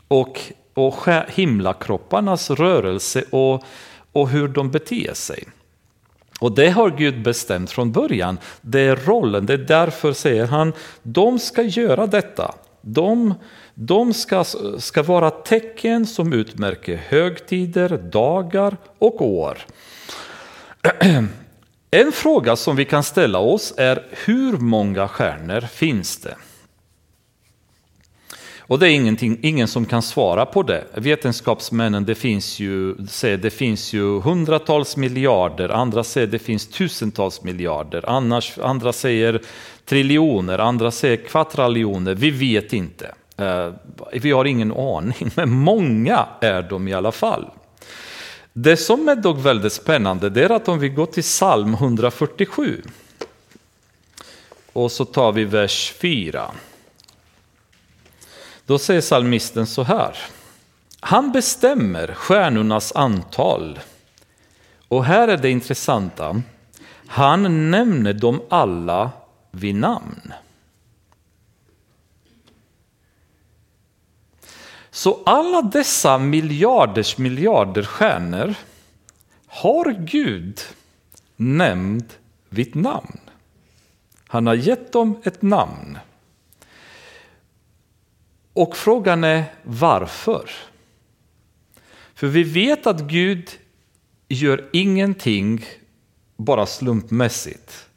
[0.09, 0.41] och,
[0.75, 0.97] och
[1.29, 3.65] himlakropparnas rörelse och,
[4.13, 5.45] och hur de beter sig.
[6.41, 8.39] Och det har Gud bestämt från början.
[8.61, 10.73] Det är rollen, det är därför säger han,
[11.03, 12.55] de ska göra detta.
[12.81, 13.35] De,
[13.75, 14.45] de ska,
[14.79, 19.59] ska vara tecken som utmärker högtider, dagar och år.
[21.91, 26.37] En fråga som vi kan ställa oss är hur många stjärnor finns det?
[28.59, 30.85] Och det är ingen som kan svara på det.
[30.95, 37.43] Vetenskapsmännen det finns ju, säger det finns ju hundratals miljarder, andra säger det finns tusentals
[37.43, 39.43] miljarder, annars, andra säger
[39.85, 42.15] triljoner, andra säger kvadriljoner.
[42.15, 43.15] Vi vet inte.
[43.37, 43.73] Eh,
[44.13, 47.47] vi har ingen aning, men många är de i alla fall.
[48.61, 52.83] Det som är dock väldigt spännande det är att om vi går till psalm 147
[54.73, 56.51] och så tar vi vers 4.
[58.67, 60.17] Då säger psalmisten så här.
[61.01, 63.79] Han bestämmer stjärnornas antal.
[64.89, 66.43] Och här är det intressanta.
[67.07, 69.11] Han nämner dem alla
[69.51, 70.33] vid namn.
[74.99, 78.55] Så alla dessa miljarders miljarder stjärnor
[79.47, 80.61] har Gud
[81.37, 83.21] nämnt vid namn.
[84.27, 85.99] Han har gett dem ett namn.
[88.53, 90.51] Och frågan är varför?
[92.15, 93.51] För vi vet att Gud
[94.29, 95.65] gör ingenting
[96.37, 97.89] bara slumpmässigt.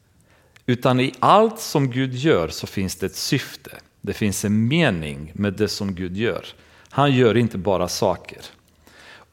[0.66, 3.78] Utan i allt som Gud gör så finns det ett syfte.
[4.02, 6.46] Det finns en mening med det som Gud gör.
[6.92, 8.42] Han gör inte bara saker.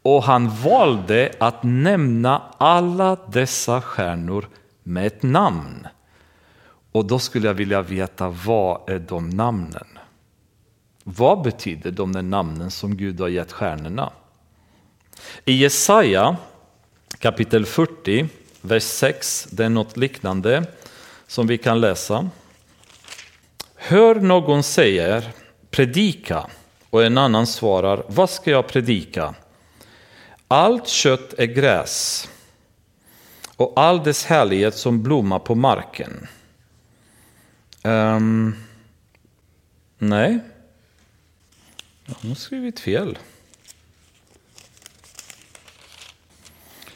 [0.02, 4.48] Och han valde att nämna alla dessa stjärnor
[4.82, 5.86] med ett namn.
[6.92, 9.86] Och då skulle jag vilja veta vad är de namnen?
[11.04, 14.12] Vad betyder de där namnen som Gud har gett stjärnorna?
[15.44, 16.36] I Jesaja
[17.18, 18.28] kapitel 40,
[18.60, 20.64] vers 6, det är något liknande
[21.26, 22.30] som vi kan läsa.
[23.74, 25.32] Hör någon säger
[25.70, 26.46] predika
[26.90, 29.34] och en annan svarar vad ska jag predika?
[30.48, 32.28] Allt kött är gräs
[33.56, 36.26] och all dess härlighet som blommar på marken.
[37.82, 38.56] Um,
[39.98, 40.38] nej,
[42.06, 43.18] jag har skrivit fel.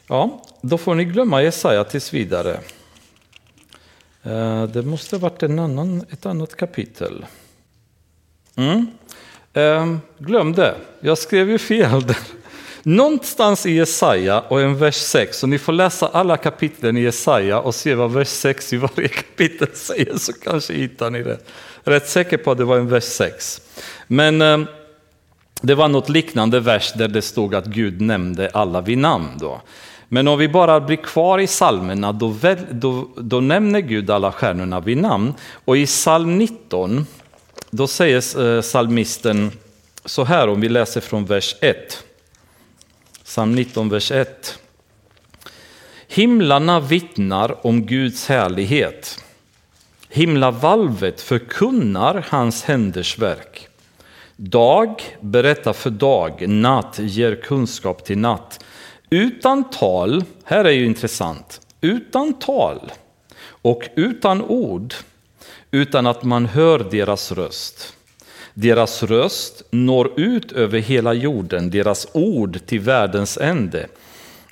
[0.06, 2.60] Ja, då får ni glömma Jesaja tills vidare.
[4.22, 7.26] Eh, det måste ha varit en annan, ett annat kapitel.
[8.56, 8.86] Mm.
[9.54, 12.16] Eh, glöm det, jag skrev ju fel där.
[12.82, 17.60] Någonstans i Jesaja och en vers 6, så ni får läsa alla kapitlen i Jesaja
[17.60, 21.38] och se vad vers 6 i varje kapitel säger så kanske hittar ni det.
[21.84, 23.60] Rätt säker på att det var en vers 6.
[24.06, 24.60] Men eh,
[25.60, 29.28] det var något liknande vers där det stod att Gud nämnde alla vid namn.
[29.40, 29.60] Då.
[30.08, 32.34] Men om vi bara blir kvar i psalmerna, då,
[32.70, 35.34] då, då nämner Gud alla stjärnorna vid namn.
[35.64, 37.06] Och i psalm 19,
[37.74, 39.50] då säger salmisten psalmisten
[40.04, 42.04] så här, om vi läser från vers 1.
[43.24, 44.58] Psalm 19, vers 1.
[46.06, 49.24] Himlarna vittnar om Guds härlighet.
[50.08, 53.68] Himlavalvet förkunnar hans händers verk.
[54.36, 58.64] Dag berättar för dag, natt ger kunskap till natt.
[59.10, 62.92] Utan tal, här är ju intressant, utan tal
[63.46, 64.94] och utan ord,
[65.72, 67.94] utan att man hör deras röst.
[68.54, 73.88] Deras röst når ut över hela jorden, deras ord till världens ände.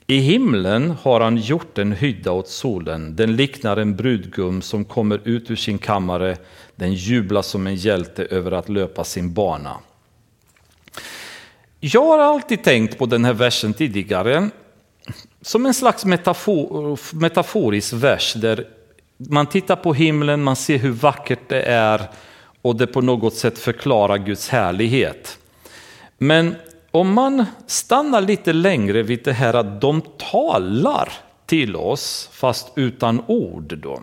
[0.07, 5.21] I himlen har han gjort en hydda åt solen, den liknar en brudgum som kommer
[5.25, 6.37] ut ur sin kammare,
[6.77, 9.77] den jublar som en hjälte över att löpa sin bana.
[11.81, 14.51] Jag har alltid tänkt på den här versen tidigare
[15.43, 18.67] som en slags metafor, metaforisk vers där
[19.29, 22.09] man tittar på himlen, man ser hur vackert det är
[22.63, 25.39] och det på något sätt förklarar Guds härlighet.
[26.19, 26.55] Men
[26.91, 30.03] om man stannar lite längre vid det här att de
[30.33, 31.13] talar
[31.47, 33.79] till oss fast utan ord.
[33.79, 34.01] Då.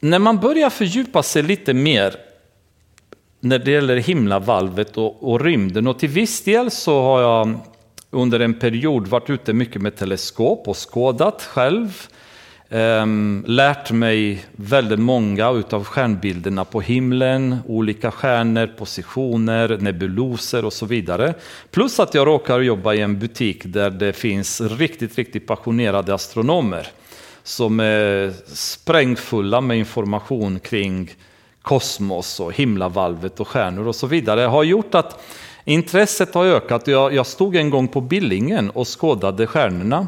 [0.00, 2.16] När man börjar fördjupa sig lite mer
[3.40, 5.86] när det gäller himlavalvet och, och rymden.
[5.86, 7.58] Och till viss del så har jag
[8.10, 12.06] under en period varit ute mycket med teleskop och skådat själv.
[12.74, 20.86] Um, lärt mig väldigt många utav stjärnbilderna på himlen, olika stjärnor, positioner, nebuloser och så
[20.86, 21.34] vidare.
[21.70, 26.86] Plus att jag råkar jobba i en butik där det finns riktigt, riktigt passionerade astronomer
[27.42, 31.10] som är sprängfulla med information kring
[31.62, 34.40] kosmos och himlavalvet och stjärnor och så vidare.
[34.40, 35.24] har gjort att
[35.64, 36.86] intresset har ökat.
[36.86, 40.06] Jag, jag stod en gång på Billingen och skådade stjärnorna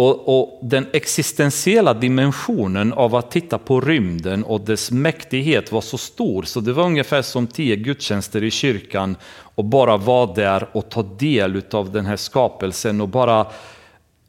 [0.00, 5.98] och, och, den existentiella dimensionen av att titta på rymden och dess mäktighet var så
[5.98, 9.16] stor så det var ungefär som tio gudstjänster i kyrkan
[9.54, 13.46] och bara vara där och ta del av den här skapelsen och bara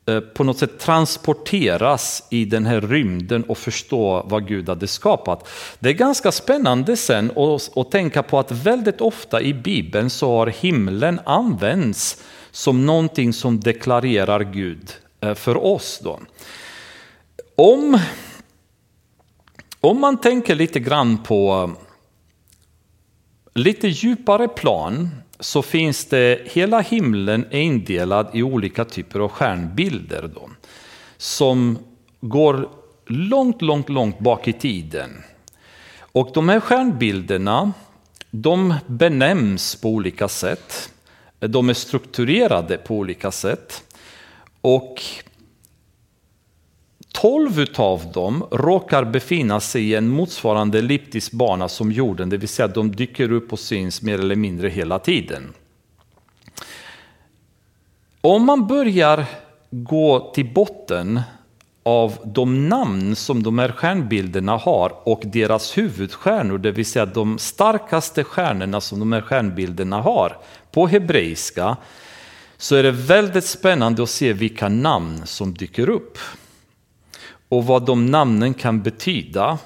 [0.05, 5.47] eh, på något sätt transporteras i den här rymden och förstå vad Gud hade skapat.
[5.79, 7.31] Det är ganska spännande sen
[7.75, 13.59] att, tänka på att väldigt ofta i Bibeln så har himlen använts som någonting som
[13.59, 14.89] deklarerar Gud
[15.21, 15.99] Eh, för oss.
[16.03, 16.19] Då.
[17.55, 17.99] Om,
[19.79, 21.71] om man tänker lite grann på
[23.53, 30.31] lite djupare plan så finns det, hela himlen är indelad i olika typer av stjärnbilder
[30.35, 30.49] då,
[31.17, 31.77] som
[32.21, 32.69] går
[33.05, 35.23] långt, långt, långt bak i tiden.
[36.11, 37.73] Och de här stjärnbilderna
[38.31, 40.91] de benämns på olika sätt.
[41.39, 43.83] De är strukturerade på olika sätt.
[44.61, 45.01] Och
[47.13, 52.49] tolv av dem råkar befinna sig i en motsvarande elliptisk bana som jorden, det vill
[52.49, 55.53] säga de dyker upp och syns mer eller mindre hela tiden.
[58.21, 59.25] Om man börjar
[59.71, 61.21] gå till botten
[61.83, 67.37] av de namn som de här stjärnbilderna har och deras huvudstjärnor, det vill säga de
[67.37, 70.37] starkaste stjärnorna som de här stjärnbilderna har
[70.71, 71.77] på hebreiska,
[72.61, 76.17] så är det väldigt spännande att se vilka namn som dyker upp.
[77.49, 79.57] Och vad de namnen kan betyda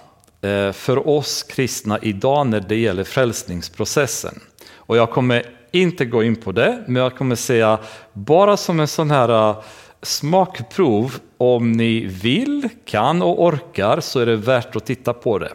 [0.42, 4.40] eh, för oss kristna idag när det gäller frälsningsprocessen.
[4.76, 7.80] Och jag kommer inte gå in på det, men jag kommer säga
[8.14, 9.64] bara som en sån här eh,
[10.02, 15.54] smakprov, om ni vill, kan och orkar så är det värt att titta på det.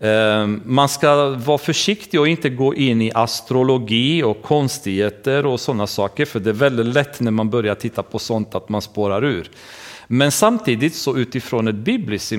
[0.00, 5.86] Ehm, man ska vara försiktig och inte gå in i astrologi och konstigheter och sådana
[5.86, 9.24] saker, för det är väldigt lätt när man börjar titta på sånt att man spårar
[9.24, 9.50] ur.
[10.06, 12.32] Men samtidigt så utifrån ett bibliskt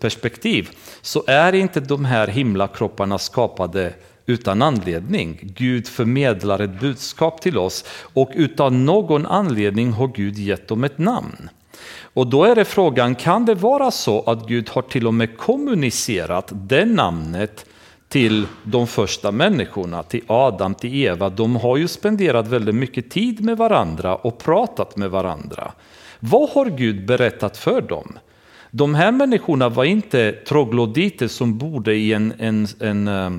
[0.00, 0.70] perspektiv
[1.02, 3.92] så är inte de här himlakropparna skapade
[4.26, 5.38] utan anledning.
[5.42, 10.98] Gud förmedlar ett budskap till oss och utan någon anledning har Gud gett dem ett
[10.98, 11.50] namn.
[12.14, 15.38] Och då är det frågan, kan det vara så att Gud har till och med
[15.38, 17.66] kommunicerat det namnet
[18.08, 21.28] till de första människorna, till Adam, till Eva.
[21.28, 25.72] De har ju spenderat väldigt mycket tid med varandra och pratat med varandra.
[26.20, 28.18] Vad har Gud berättat för dem?
[28.70, 33.30] De här människorna var inte trogloditer som bodde i en, en, en eh,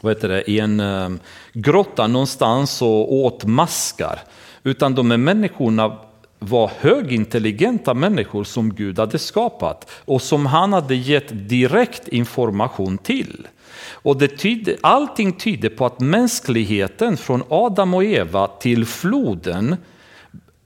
[0.00, 1.10] vad heter det, i en eh,
[1.52, 4.18] grotta någonstans och åt maskar.
[4.62, 5.98] Utan de här människorna
[6.38, 13.46] var högintelligenta människor som Gud hade skapat och som han hade gett direkt information till.
[13.90, 19.76] Och det tyder, allting tyder på att mänskligheten från Adam och Eva till floden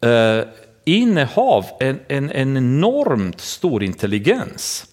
[0.00, 0.44] eh,
[0.84, 4.86] innehav en, en, en enormt stor intelligens.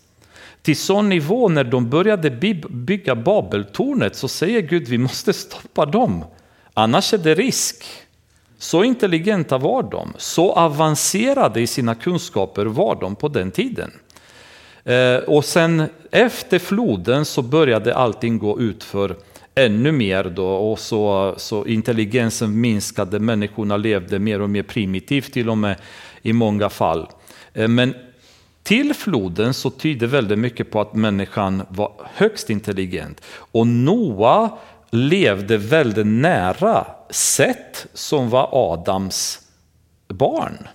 [0.62, 2.30] Till sån nivå när de började
[2.70, 6.26] bygga Babeltornet så säger Gud vi måste stoppa dem,
[6.74, 7.86] annars är det risk.
[8.58, 13.92] Så intelligenta var de, så avancerade i sina kunskaper var de på den tiden.
[14.84, 19.16] Eh, och sen efter floden så började allting gå ut för
[19.56, 25.50] ännu mer då och så, så intelligensen minskade, människorna levde mer och mer primitivt till
[25.50, 25.76] och med
[26.22, 27.08] i många fall.
[27.54, 27.94] Eh, men
[28.64, 33.22] till floden så tyder väldigt mycket på att människan var högst intelligent.
[33.30, 34.50] Och Noa
[34.90, 39.40] levde väldigt nära Seth som var Adams
[40.08, 40.68] barn.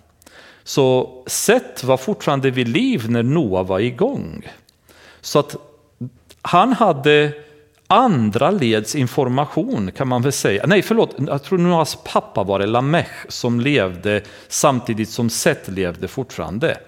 [0.65, 4.49] Så Seth var fortfarande vid liv när Noa var igång.
[5.21, 5.57] Så att
[6.43, 7.33] han hade
[7.87, 10.67] andra leds information kan man väl säga.
[10.67, 16.09] Nej förlåt, jag tror Noas pappa var det Lamech som levde samtidigt som Seth levde
[16.09, 16.79] fortfarande.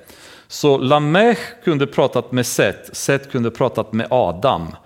[0.49, 4.77] Så Lamech kunde pratat med Seth, Seth kunde pratat med Adam.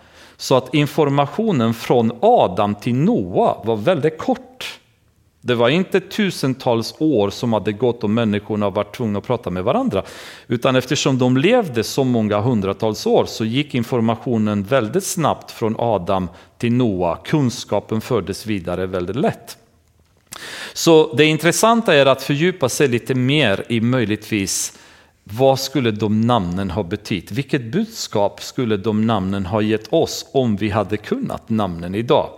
[0.40, 4.78] Så att informationen från Adam till Noa var väldigt kort.
[5.40, 9.64] Det var inte tusentals år som hade gått och människorna var tvungna att prata med
[9.64, 10.02] varandra.
[10.46, 16.28] Utan eftersom de levde så många hundratals år så gick informationen väldigt snabbt från Adam
[16.58, 17.16] till Noa.
[17.16, 19.58] Kunskapen fördes vidare väldigt lätt.
[20.72, 24.78] Så det intressanta är att fördjupa sig lite mer i möjligtvis
[25.32, 27.32] vad skulle de namnen ha betytt?
[27.32, 32.30] Vilket budskap skulle de namnen ha gett oss om vi hade kunnat namnen idag?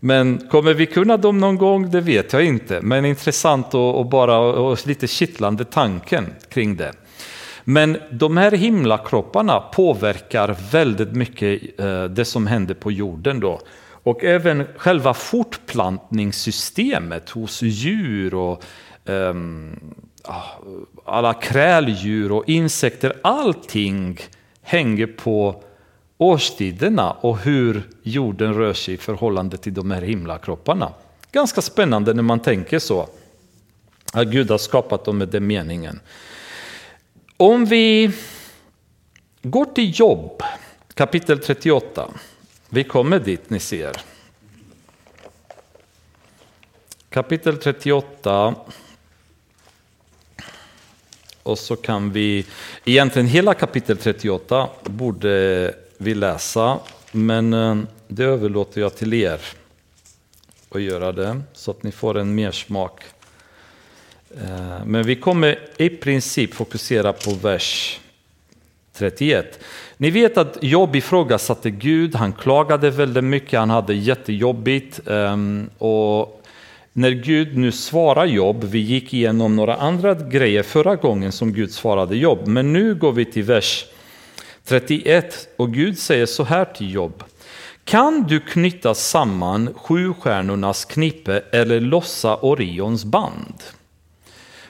[0.00, 1.90] Men kommer vi kunna dem någon gång?
[1.90, 2.80] Det vet jag inte.
[2.82, 6.92] Men intressant och, och bara och lite kittlande tanken kring det.
[7.64, 13.60] Men de här himlakropparna påverkar väldigt mycket eh, det som händer på jorden då.
[14.02, 18.64] Och även själva fortplantningssystemet hos djur och
[19.04, 19.80] um,
[21.06, 24.18] alla kräldjur och insekter, allting
[24.62, 25.62] hänger på
[26.18, 30.92] årstiderna och hur jorden rör sig i förhållande till de här himlakropparna.
[31.32, 33.08] Ganska spännande när man tänker så.
[34.12, 36.00] Att Gud har skapat dem med den meningen.
[37.36, 38.12] Om vi
[39.42, 40.42] går till Jobb,
[40.94, 42.08] kapitel 38.
[42.68, 43.92] Vi kommer dit, ni ser.
[47.10, 48.54] Kapitel 38.
[51.46, 52.46] Och så kan vi,
[52.84, 56.78] egentligen hela kapitel 38 borde vi läsa,
[57.12, 57.76] men eh,
[58.08, 59.40] det överlåter jag till er
[60.68, 63.00] att göra det, så att ni får en mersmak.
[64.40, 68.00] Eh, men vi kommer i princip fokusera på vers
[68.92, 69.58] 31.
[69.96, 75.08] Ni vet att Job ifrågasatte Gud, han klagade väldigt mycket, han hade jättejobbigt.
[75.08, 76.45] Ehm, och
[76.96, 81.72] när Gud nu svarar jobb, vi gick igenom några andra grejer förra gången som Gud
[81.72, 83.84] svarade jobb, men nu går vi till vers
[84.64, 87.24] 31 och Gud säger så här till jobb.
[87.84, 93.62] Kan du knyta samman sju stjärnornas knippe eller lossa Orions band?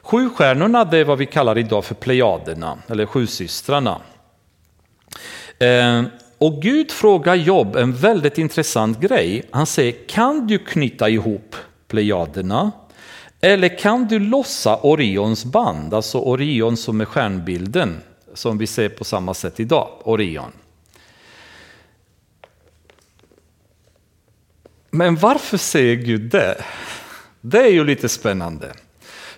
[0.02, 4.00] Sju stjärnorna det är vad vi kallar idag för Plejaderna, eller sjusystrarna.
[5.58, 6.10] systrarna.
[6.38, 9.42] och Gud frågar jobb en väldigt intressant grej.
[9.50, 11.56] Han säger, kan du knyta ihop
[11.88, 12.72] Plejaderna?
[13.40, 18.00] Eller kan du lossa Orions band, alltså Orion som är stjärnbilden
[18.34, 20.52] som vi ser på samma sätt idag, Orion.
[24.90, 26.64] Men varför säger Gud det?
[27.40, 28.72] Det är ju lite spännande.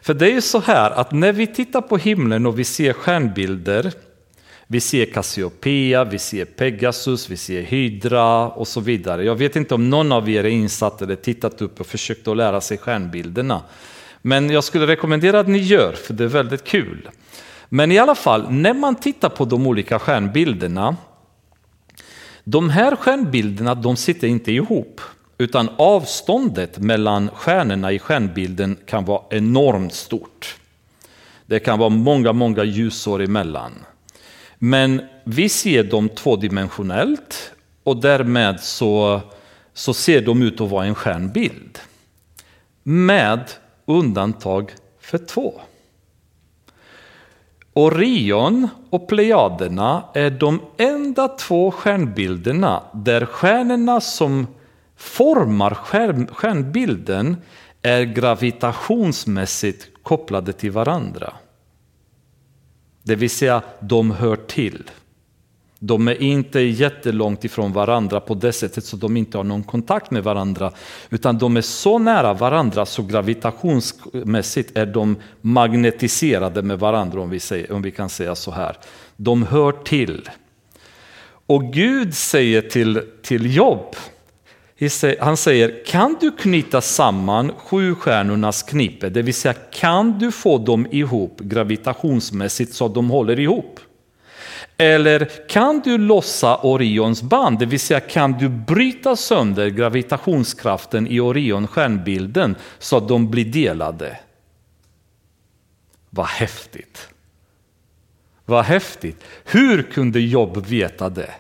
[0.01, 2.93] För det är ju så här att när vi tittar på himlen och vi ser
[2.93, 3.93] stjärnbilder,
[4.71, 9.25] vi ser Cassiopeia, vi ser Pegasus, vi ser Hydra och så vidare.
[9.25, 12.37] Jag vet inte om någon av er är insatt eller tittat upp och försökt att
[12.37, 13.63] lära sig stjärnbilderna.
[14.23, 17.09] Men jag skulle rekommendera att ni gör, för det är väldigt kul.
[17.69, 20.97] Men i alla fall, när man tittar på de olika stjärnbilderna,
[22.45, 25.01] de här stjärnbilderna de sitter inte ihop,
[25.39, 30.57] utan avståndet mellan stjärnorna i stjärnbilden kan vara enormt stort.
[31.47, 33.73] Det kan vara många, många ljusår emellan.
[34.59, 37.53] Men vi ser dem tvådimensionellt
[37.83, 39.21] och därmed så,
[39.73, 41.79] så ser de ut att vara en stjärnbild.
[42.83, 43.51] Med
[43.87, 45.61] undantag för två.
[47.73, 54.47] Orion och Plejaderna är de enda två stjärnbilderna där stjärnorna som
[54.97, 55.75] formar
[56.33, 57.37] stjärnbilden
[57.83, 61.33] är gravitationsmässigt kopplade till varandra.
[63.09, 64.91] Det vill säga, de hör till.
[65.79, 70.11] De är inte jättelångt ifrån varandra på det sättet så de inte har någon kontakt
[70.11, 70.73] med varandra.
[71.11, 77.41] Utan de är så nära varandra så gravitationsmässigt är de magnetiserade med varandra om vi,
[77.41, 78.77] säger, om vi kan säga så här.
[79.17, 80.29] De hör till.
[81.47, 83.97] Och Gud säger till, till Jobb,
[85.21, 90.59] han säger kan du knyta samman sju stjärnornas knippe, det vill säga kan du få
[90.59, 93.81] dem ihop gravitationsmässigt så att de håller ihop?
[94.77, 101.21] Eller kan du lossa Orions band, det vill säga kan du bryta sönder gravitationskraften i
[101.21, 104.19] Orion stjärnbilden så att de blir delade?
[106.11, 107.09] Vad häftigt!
[108.45, 109.25] Vad häftigt!
[109.45, 111.31] Hur kunde Jobb veta det?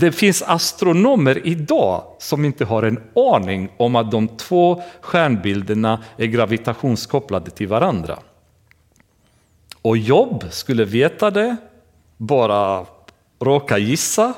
[0.00, 6.26] Det finns astronomer idag som inte har en aning om att de två stjärnbilderna är
[6.26, 8.18] gravitationskopplade till varandra.
[9.82, 11.56] Och Jobb skulle veta det
[12.16, 12.86] bara
[13.40, 14.34] råka gissa?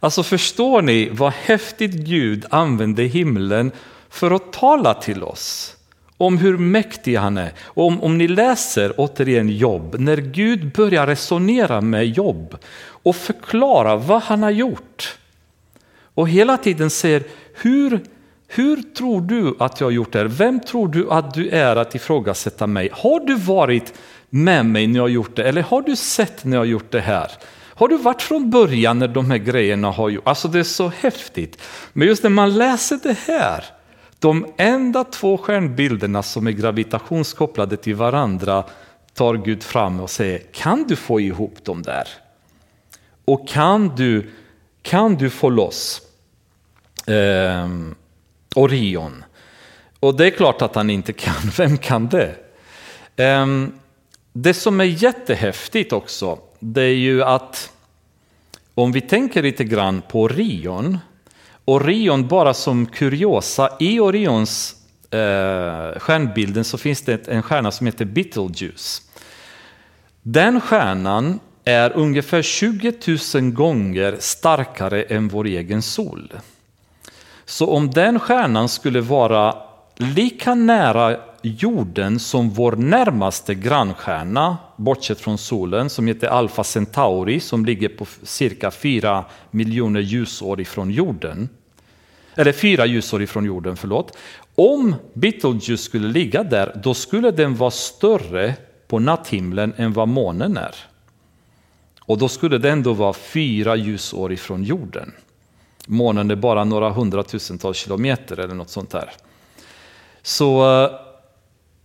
[0.00, 3.72] Alltså förstår ni vad häftigt Gud använde himlen
[4.08, 5.76] för att tala till oss
[6.20, 7.52] om hur mäktig han är.
[7.60, 12.56] Och om, om ni läser återigen Jobb, när Gud börjar resonera med Jobb
[13.02, 15.16] och förklara vad han har gjort
[16.14, 17.22] och hela tiden säger
[17.54, 18.00] hur,
[18.48, 20.26] hur tror du att jag har gjort det här?
[20.26, 22.88] Vem tror du att du är att ifrågasätta mig?
[22.92, 23.94] Har du varit
[24.30, 25.48] med mig när jag har gjort det?
[25.48, 27.30] Eller har du sett när jag har gjort det här?
[27.52, 30.26] Har du varit från början när de här grejerna har gjort?
[30.26, 31.62] Alltså det är så häftigt.
[31.92, 33.64] Men just när man läser det här,
[34.20, 38.64] de enda två stjärnbilderna som är gravitationskopplade till varandra
[39.14, 42.08] tar Gud fram och säger, kan du få ihop dem där?
[43.24, 44.30] Och kan du,
[44.82, 46.02] kan du få loss
[47.06, 47.68] eh,
[48.54, 49.24] Orion?
[50.00, 52.34] Och det är klart att han inte kan, vem kan det?
[53.16, 53.46] Eh,
[54.32, 57.72] det som är jättehäftigt också, det är ju att
[58.74, 60.98] om vi tänker lite grann på Orion,
[61.70, 64.76] Orion bara som kuriosa, i Orions
[65.10, 69.02] eh, stjärnbilden så finns det en stjärna som heter Betelgeuse.
[70.22, 72.92] Den stjärnan är ungefär 20
[73.34, 76.32] 000 gånger starkare än vår egen sol.
[77.44, 79.56] Så om den stjärnan skulle vara
[79.96, 87.64] lika nära jorden som vår närmaste grannstjärna, bortsett från solen, som heter Alpha Centauri, som
[87.64, 91.48] ligger på cirka 4 miljoner ljusår ifrån jorden.
[92.34, 94.16] Eller fyra ljusår ifrån jorden, förlåt.
[94.54, 98.54] Om Betelgeuse skulle ligga där, då skulle den vara större
[98.88, 100.74] på natthimlen än vad månen är.
[102.00, 105.12] Och då skulle det ändå vara fyra ljusår ifrån jorden.
[105.86, 109.10] Månen är bara några hundratusentals kilometer eller något sånt där.
[110.22, 110.64] Så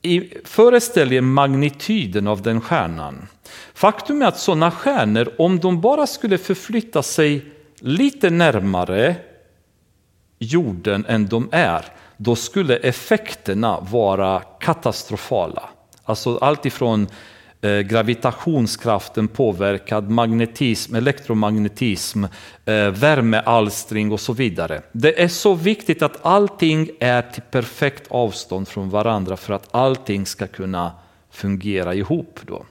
[0.02, 3.28] eh, föreställ er magnituden av den stjärnan.
[3.74, 7.46] Faktum är att sådana stjärnor, om de bara skulle förflytta sig
[7.80, 9.16] lite närmare
[10.40, 11.86] jorden än de är,
[12.18, 15.70] då skulle effekterna vara katastrofala.
[16.04, 17.08] Alltså allt ifrån
[17.62, 22.24] eh, gravitationskraften påverkad, magnetism, elektromagnetism,
[22.66, 24.82] eh, värmealstring och så vidare.
[24.92, 30.26] Det är så viktigt att allting är till perfekt avstånd från varandra för att allting
[30.26, 30.92] ska kunna
[31.32, 32.40] fungera ihop.
[32.46, 32.66] Då.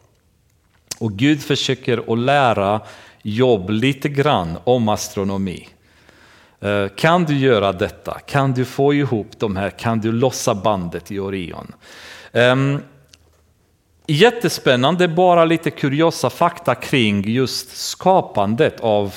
[0.98, 2.80] Och Gud försöker att lära
[3.26, 5.68] Jobb lite grann om astronomi.
[6.64, 8.18] Eh, kan du göra detta?
[8.26, 9.70] Kan du få ihop de här?
[9.70, 11.72] Kan du lossa bandet i Orion?
[12.32, 12.78] Ehm,
[14.06, 19.14] jättespännande, bara lite kuriosa fakta kring just skapandet av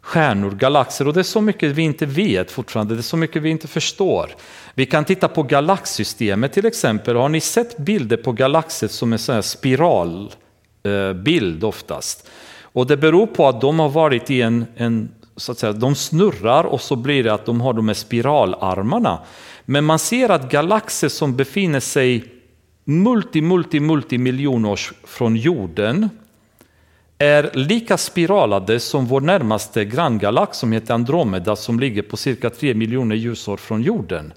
[0.00, 3.42] stjärnor, galaxer och det är så mycket vi inte vet fortfarande, det är så mycket
[3.42, 4.30] vi inte förstår.
[4.74, 9.30] Vi kan titta på galaxsystemet till exempel, har ni sett bilder på galaxer som är
[9.30, 12.30] en spiralbild eh, oftast?
[12.62, 15.94] Och det beror på att de har varit i en, en så att säga, de
[15.94, 19.18] snurrar och så blir det att de har de här spiralarmarna.
[19.64, 22.24] Men man ser att galaxer som befinner sig
[22.84, 26.08] multi, multi, multi miljonårs från jorden
[27.18, 32.74] är lika spiralade som vår närmaste granngalax som heter Andromeda som ligger på cirka 3
[32.74, 34.32] miljoner ljusår från jorden.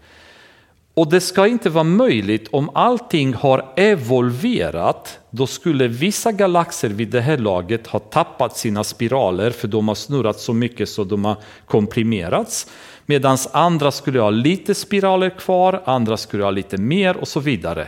[0.97, 7.09] Och det ska inte vara möjligt om allting har evolverat, då skulle vissa galaxer vid
[7.09, 11.25] det här laget ha tappat sina spiraler för de har snurrat så mycket så de
[11.25, 11.35] har
[11.65, 12.67] komprimerats.
[13.05, 17.87] Medan andra skulle ha lite spiraler kvar, andra skulle ha lite mer och så vidare.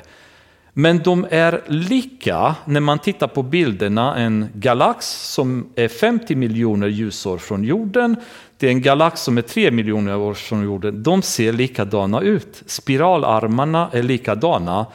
[0.74, 6.88] Men de är lika när man tittar på bilderna en galax som är 50 miljoner
[6.88, 8.16] ljusår från jorden
[8.60, 11.04] det är en galax som är 3 miljoner år från jorden.
[11.04, 12.64] De ser likadana ut.
[12.66, 14.86] Spiralarmarna är likadana,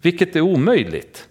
[0.00, 1.28] vilket är omöjligt.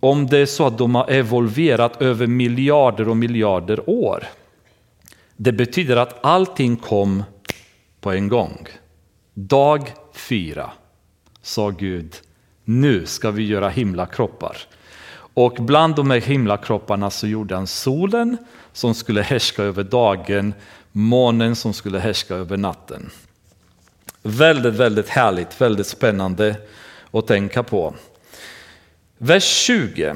[0.00, 4.24] Om det är så att de har evolverat över miljarder och miljarder år.
[5.36, 7.22] Det betyder att allting kom
[8.00, 8.66] på en gång.
[9.34, 10.70] Dag fyra
[11.42, 12.14] sa Gud
[12.64, 14.56] nu ska vi göra himlakroppar.
[15.34, 18.36] Och bland de här himlakropparna så gjorde han solen
[18.74, 20.54] som skulle härska över dagen,
[20.92, 23.10] månen som skulle härska över natten.
[24.22, 26.56] Väldigt, väldigt härligt, väldigt spännande
[27.10, 27.94] att tänka på.
[29.18, 30.14] Vers 20.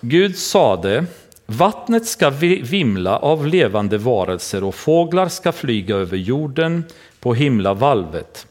[0.00, 1.04] Gud sade,
[1.46, 6.84] vattnet ska vimla av levande varelser och fåglar ska flyga över jorden
[7.20, 8.46] på himlavalvet.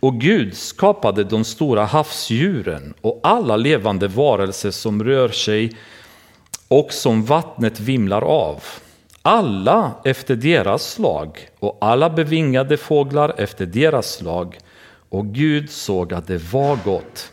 [0.00, 5.76] Och Gud skapade de stora havsdjuren och alla levande varelser som rör sig
[6.72, 8.64] och som vattnet vimlar av.
[9.22, 14.58] Alla efter deras slag och alla bevingade fåglar efter deras slag.
[15.08, 17.32] Och Gud såg att det var gott.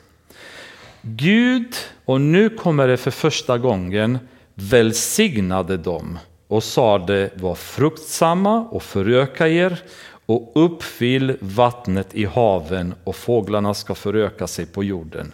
[1.02, 1.76] Gud,
[2.06, 4.20] och nu kommer det för första gången,
[4.54, 9.82] välsignade dem och sade var fruktsamma och föröka er
[10.26, 15.34] och uppfyll vattnet i haven och fåglarna ska föröka sig på jorden.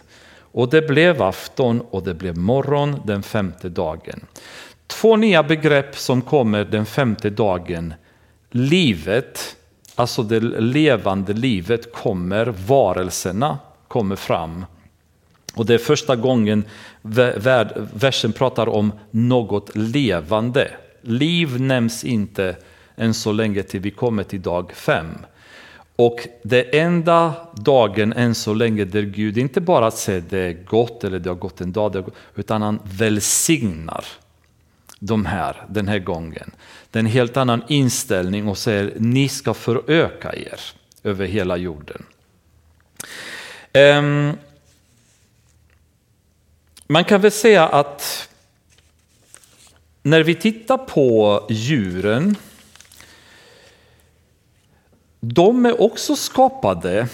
[0.56, 4.26] Och det blev afton och det blev morgon den femte dagen.
[4.86, 7.94] Två nya begrepp som kommer den femte dagen.
[8.50, 9.56] Livet
[9.96, 14.66] alltså det levande livet, kommer varelserna kommer fram.
[15.54, 16.64] Och det är första gången
[17.92, 20.70] versen pratar om något levande.
[21.00, 22.56] Liv nämns inte
[22.96, 25.06] än så länge till vi kommer till dag fem.
[25.96, 31.04] Och det enda dagen än så länge där Gud inte bara säger det är gott
[31.04, 34.04] eller det har gått en dag, utan han välsignar
[34.98, 36.50] de här den här gången.
[36.90, 40.60] Det är en helt annan inställning och säger ni ska föröka er
[41.02, 42.06] över hela jorden.
[43.74, 44.32] Um,
[46.86, 48.28] man kan väl säga att
[50.02, 52.36] när vi tittar på djuren,
[55.34, 57.08] de är också skapade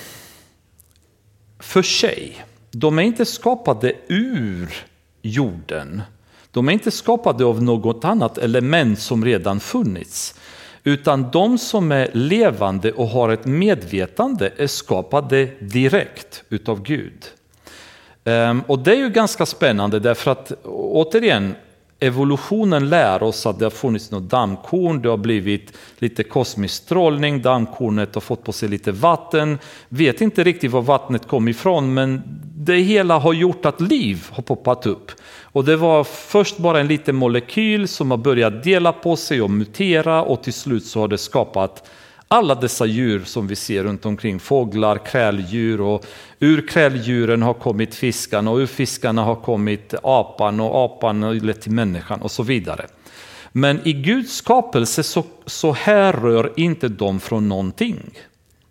[1.58, 2.44] för sig.
[2.70, 4.74] De är inte skapade ur
[5.22, 6.02] jorden.
[6.50, 10.34] De är inte skapade av något annat element som redan funnits.
[10.84, 17.26] Utan de som är levande och har ett medvetande är skapade direkt utav Gud.
[18.24, 21.54] Ehm, och det är ju ganska spännande därför att återigen,
[22.02, 27.42] evolutionen lär oss att det har funnits något dammkorn, det har blivit lite kosmisk strålning,
[27.42, 32.22] dammkornet har fått på sig lite vatten, vet inte riktigt var vattnet kom ifrån men
[32.56, 35.10] det hela har gjort att liv har poppat upp.
[35.42, 39.50] Och det var först bara en liten molekyl som har börjat dela på sig och
[39.50, 41.90] mutera och till slut så har det skapat
[42.32, 46.06] alla dessa djur som vi ser runt omkring, fåglar, kräldjur och
[46.40, 51.60] ur kräldjuren har kommit fiskarna och ur fiskarna har kommit apan och apan har lett
[51.60, 52.86] till människan och så vidare.
[53.52, 58.18] Men i Guds skapelse så, så härrör inte de från någonting.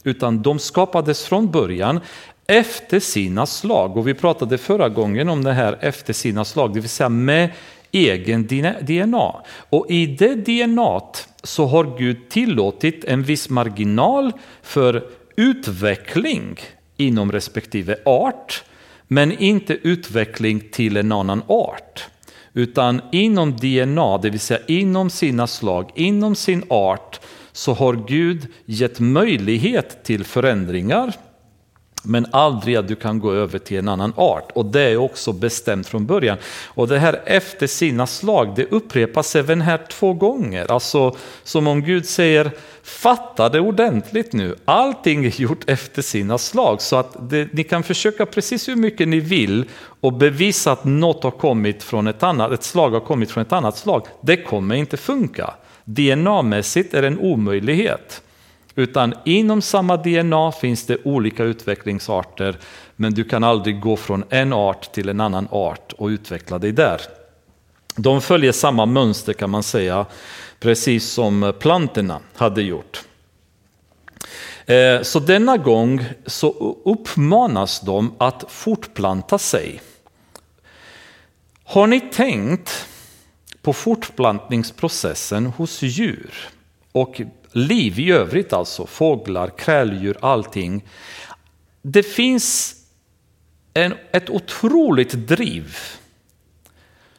[0.04, 2.00] Utan de skapades från början
[2.48, 3.98] efter sina slag.
[3.98, 7.50] Och vi pratade förra gången om det här efter sina slag, det vill säga med
[7.92, 8.48] egen
[8.82, 9.34] DNA.
[9.70, 11.02] Och i det DNA
[11.44, 14.32] så har Gud tillåtit en viss marginal
[14.62, 15.04] för
[15.36, 16.60] utveckling
[16.98, 18.64] inom respektive art,
[19.08, 22.06] men inte utveckling till en annan art.
[22.54, 27.20] Utan inom DNA, det vill säga inom sina slag, inom sin art,
[27.52, 31.14] så har Gud gett möjlighet till förändringar
[32.04, 34.52] men aldrig att du kan gå över till en annan art.
[34.54, 36.38] Och det är också bestämt från början.
[36.68, 40.72] Och det här efter sina slag, det upprepas även här två gånger.
[40.72, 42.52] Alltså som om Gud säger,
[42.84, 44.56] fatta det ordentligt nu.
[44.66, 46.82] Allting är gjort efter sina slag.
[46.82, 49.66] Så att det, ni kan försöka precis hur mycket ni vill
[50.00, 53.54] och bevisa att något har kommit från ett annat, ett slag har kommit från ett
[53.54, 54.06] annat slag.
[54.22, 55.54] Det kommer inte funka.
[55.86, 58.22] DNA-mässigt är det en omöjlighet.
[58.76, 62.58] Utan inom samma DNA finns det olika utvecklingsarter,
[62.96, 66.72] men du kan aldrig gå från en art till en annan art och utveckla dig
[66.72, 67.02] där.
[67.96, 70.06] De följer samma mönster kan man säga,
[70.60, 73.04] precis som plantorna hade gjort.
[74.66, 79.82] Eh, så denna gång så uppmanas de att fortplanta sig.
[81.64, 82.88] Har ni tänkt
[83.62, 86.50] på fortplantningsprocessen hos djur?
[86.92, 87.22] Och
[87.52, 90.84] liv i övrigt alltså, fåglar, kräldjur, allting.
[91.82, 92.76] Det finns
[93.74, 95.78] en, ett otroligt driv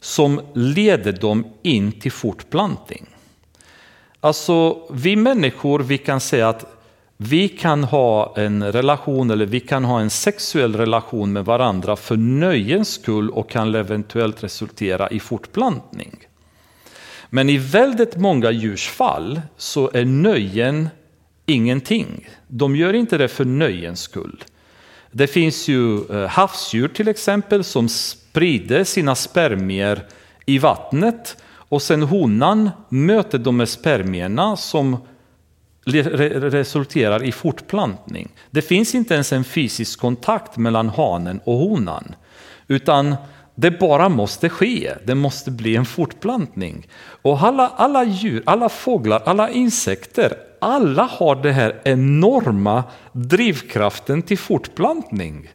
[0.01, 3.07] som leder dem in till fortplantning.
[4.21, 6.67] Alltså vi människor, vi kan säga att
[7.17, 12.17] vi kan ha en relation eller vi kan ha en sexuell relation med varandra för
[12.17, 16.27] nöjens skull och kan eventuellt resultera i fortplantning.
[17.35, 20.89] Men i väldigt många djurs fall så är nöjen
[21.47, 22.29] ingenting.
[22.49, 24.45] De gör inte det för nöjens skull.
[25.13, 30.07] Det finns ju eh, havsdjur till exempel som sprider sina spermier
[30.47, 34.97] i vattnet och sen honan möter de med spermierna som
[35.85, 38.29] resulterar i fortplantning.
[38.51, 42.15] Det finns inte ens en fysisk kontakt mellan hanen och honan
[42.69, 43.17] utan
[43.55, 46.89] det bara måste ske, det måste bli en fortplantning.
[47.23, 54.39] Och alla, alla djur, alla fåglar, alla insekter, alla har den här enorma drivkraften till
[54.39, 55.51] fortplantning.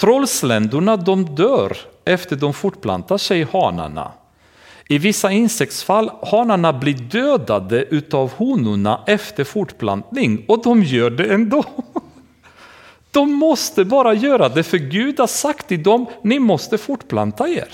[0.00, 4.12] Trollsländorna de dör efter de fortplantar sig, hanarna.
[4.88, 11.64] I vissa insektsfall hanarna blir dödade utav honorna efter fortplantning och de gör det ändå.
[13.14, 17.68] De måste bara göra det för Gud har sagt till dem, ni måste fortplanta er.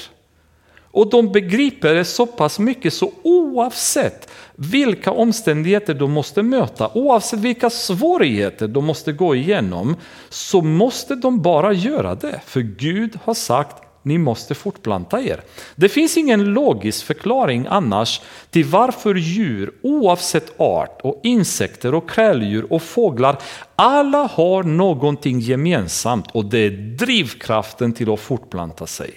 [0.92, 7.38] Och de begriper det så pass mycket så oavsett vilka omständigheter de måste möta, oavsett
[7.38, 9.96] vilka svårigheter de måste gå igenom,
[10.28, 12.40] så måste de bara göra det.
[12.46, 15.42] För Gud har sagt, ni måste fortplanta er.
[15.76, 18.20] Det finns ingen logisk förklaring annars
[18.50, 23.38] till varför djur oavsett art och insekter och kräldjur och fåglar
[23.76, 29.10] alla har någonting gemensamt och det är drivkraften till att fortplanta sig.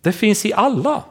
[0.00, 1.02] Det finns i alla.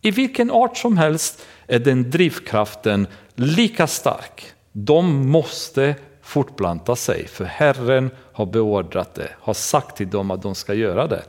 [0.00, 4.52] I vilken art som helst är den drivkraften lika stark.
[4.72, 10.54] De måste fortplanta sig för Herren har beordrat det, har sagt till dem att de
[10.54, 11.22] ska göra det.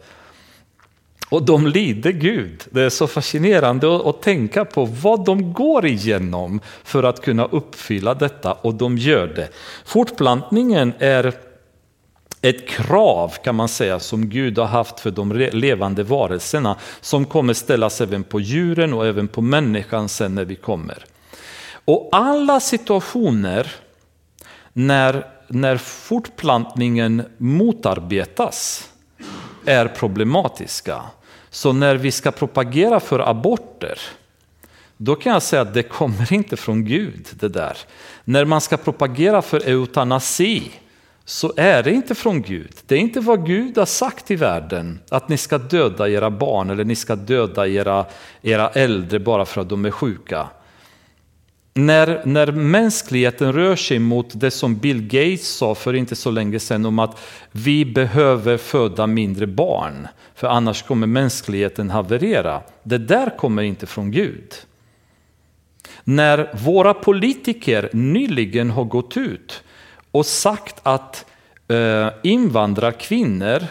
[1.35, 2.63] Och de lider Gud.
[2.69, 8.13] Det är så fascinerande att tänka på vad de går igenom för att kunna uppfylla
[8.13, 9.49] detta och de gör det.
[9.85, 11.33] Fortplantningen är
[12.41, 17.53] ett krav kan man säga som Gud har haft för de levande varelserna som kommer
[17.53, 21.05] ställas även på djuren och även på människan sen när vi kommer.
[21.85, 23.71] Och alla situationer
[24.73, 28.89] när, när fortplantningen motarbetas
[29.65, 31.01] är problematiska.
[31.55, 33.99] Så när vi ska propagera för aborter,
[34.97, 37.77] då kan jag säga att det kommer inte från Gud det där.
[38.23, 40.71] När man ska propagera för eutanasi
[41.25, 42.71] så är det inte från Gud.
[42.85, 46.69] Det är inte vad Gud har sagt i världen, att ni ska döda era barn
[46.69, 48.05] eller ni ska döda era,
[48.41, 50.47] era äldre bara för att de är sjuka.
[51.79, 56.59] När, när mänskligheten rör sig mot det som Bill Gates sa för inte så länge
[56.59, 57.19] sedan om att
[57.51, 62.61] vi behöver föda mindre barn, för annars kommer mänskligheten haverera.
[62.83, 64.53] Det där kommer inte från Gud.
[66.03, 69.63] När våra politiker nyligen har gått ut
[70.11, 71.25] och sagt att
[71.67, 73.63] eh, invandrarkvinnor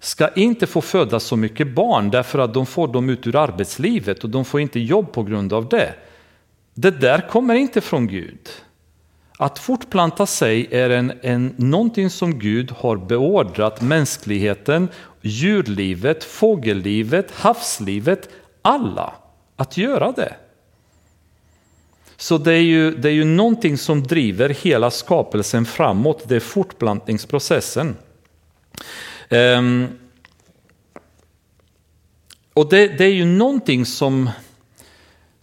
[0.00, 4.24] ska inte få föda så mycket barn därför att de får dem ut ur arbetslivet
[4.24, 5.94] och de får inte jobb på grund av det.
[6.74, 8.48] Det där kommer inte från Gud.
[9.38, 14.88] Att fortplanta sig är en, en, någonting som Gud har beordrat mänskligheten,
[15.20, 18.28] djurlivet, fågellivet, havslivet,
[18.62, 19.12] alla
[19.56, 20.34] att göra det.
[22.16, 26.40] Så det är, ju, det är ju någonting som driver hela skapelsen framåt, det är
[26.40, 27.96] fortplantningsprocessen.
[29.30, 29.88] Um,
[32.54, 34.30] och det, det, är ju någonting som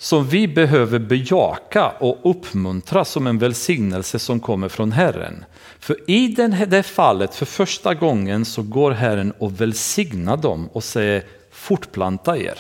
[0.02, 5.46] som vi behöver bejaka och uppmuntra som en välsignelse som kommer från Herren.
[5.80, 6.28] För i
[6.68, 12.60] det fallet, för första gången, så går Herren och välsignar dem och säger fortplanta er.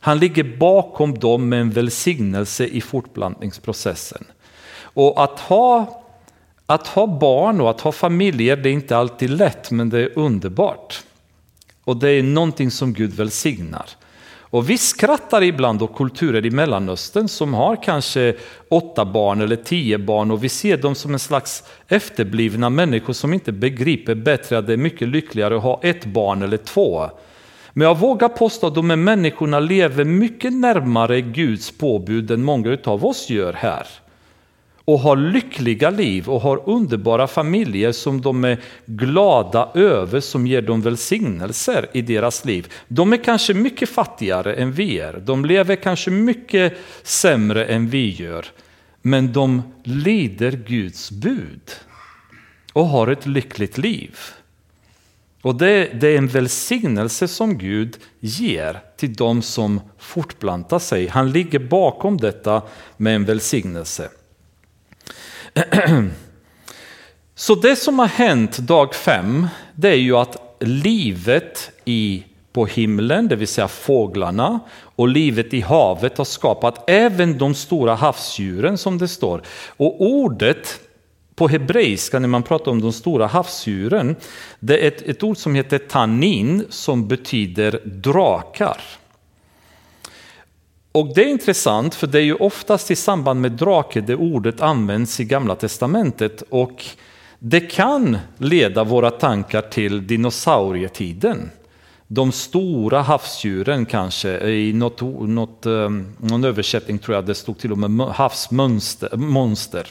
[0.00, 4.24] Han ligger bakom dem med en välsignelse i fortplantningsprocessen.
[4.82, 6.02] Och att ha,
[6.66, 10.18] att ha barn och att ha familjer, det är inte alltid lätt, men det är
[10.18, 11.02] underbart.
[11.84, 13.86] Och det är någonting som Gud välsignar.
[14.54, 18.34] Och vi skrattar ibland åt kulturer i Mellanöstern som har kanske
[18.68, 23.32] åtta barn eller tio barn och vi ser dem som en slags efterblivna människor som
[23.32, 27.10] inte begriper bättre att det är mycket lyckligare att ha ett barn eller två.
[27.72, 32.78] Men jag vågar påstå att de här människorna lever mycket närmare Guds påbud än många
[32.84, 33.86] av oss gör här
[34.84, 40.62] och har lyckliga liv och har underbara familjer som de är glada över, som ger
[40.62, 42.72] dem välsignelser i deras liv.
[42.88, 48.10] De är kanske mycket fattigare än vi är, de lever kanske mycket sämre än vi
[48.10, 48.46] gör,
[49.02, 51.70] men de lider Guds bud
[52.72, 54.18] och har ett lyckligt liv.
[55.42, 61.08] Och det, det, är en välsignelse som Gud ger till de som fortplantar sig.
[61.08, 62.62] Han ligger bakom detta
[62.96, 64.08] med en välsignelse.
[67.34, 73.28] Så det som har hänt dag fem, det är ju att livet i, på himlen,
[73.28, 74.60] det vill säga fåglarna,
[74.96, 79.42] och livet i havet har skapat även de stora havsdjuren som det står.
[79.76, 80.80] Och ordet
[81.34, 84.16] på hebreiska när man pratar om de stora havsdjuren,
[84.60, 88.80] det är ett, ett ord som heter tannin som betyder drakar.
[90.94, 94.60] Och det är intressant för det är ju oftast i samband med drake det ordet
[94.60, 96.84] används i gamla testamentet och
[97.38, 101.50] det kan leda våra tankar till dinosaurietiden.
[102.06, 107.72] De stora havsdjuren kanske, i något, något, ehm, någon översättning tror jag det stod till
[107.72, 109.86] och med havsmonster.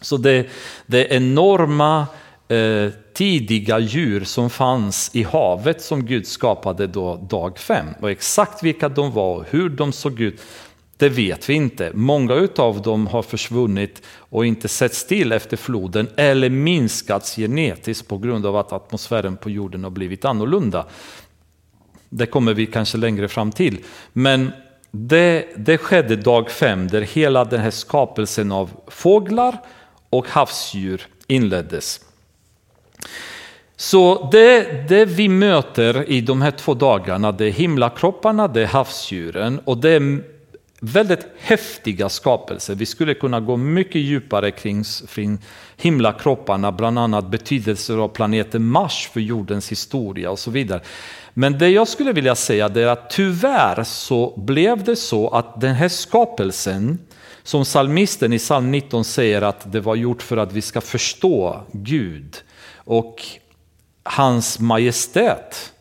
[0.00, 0.46] Så det,
[0.86, 2.06] det är enorma
[2.52, 7.86] eh, tidiga djur som fanns i havet som Gud skapade då dag fem.
[8.00, 10.40] Och exakt vilka de var och hur de såg ut,
[10.96, 11.90] det vet vi inte.
[11.94, 18.18] Många av dem har försvunnit och inte setts till efter floden eller minskats genetiskt på
[18.18, 20.86] grund av att atmosfären på jorden har blivit annorlunda.
[22.08, 23.78] Det kommer vi kanske längre fram till.
[24.12, 24.52] Men
[24.90, 29.58] det, det skedde dag fem där hela den här skapelsen av fåglar
[30.10, 32.00] och havsdjur inleddes.
[33.76, 38.66] Så det, det vi möter i de här två dagarna, det är himlakropparna, det är
[38.66, 40.22] havsdjuren och det är
[40.80, 42.74] väldigt häftiga skapelser.
[42.74, 45.38] Vi skulle kunna gå mycket djupare kring, kring
[45.76, 50.80] himlakropparna, bland annat betydelser av planeten Mars för jordens historia och så vidare.
[51.34, 55.74] Men det jag skulle vilja säga är att tyvärr så blev det så att den
[55.74, 56.98] här skapelsen,
[57.42, 61.60] som psalmisten i psalm 19 säger att det var gjort för att vi ska förstå
[61.72, 62.42] Gud
[62.84, 63.22] och
[64.02, 65.72] hans majestät,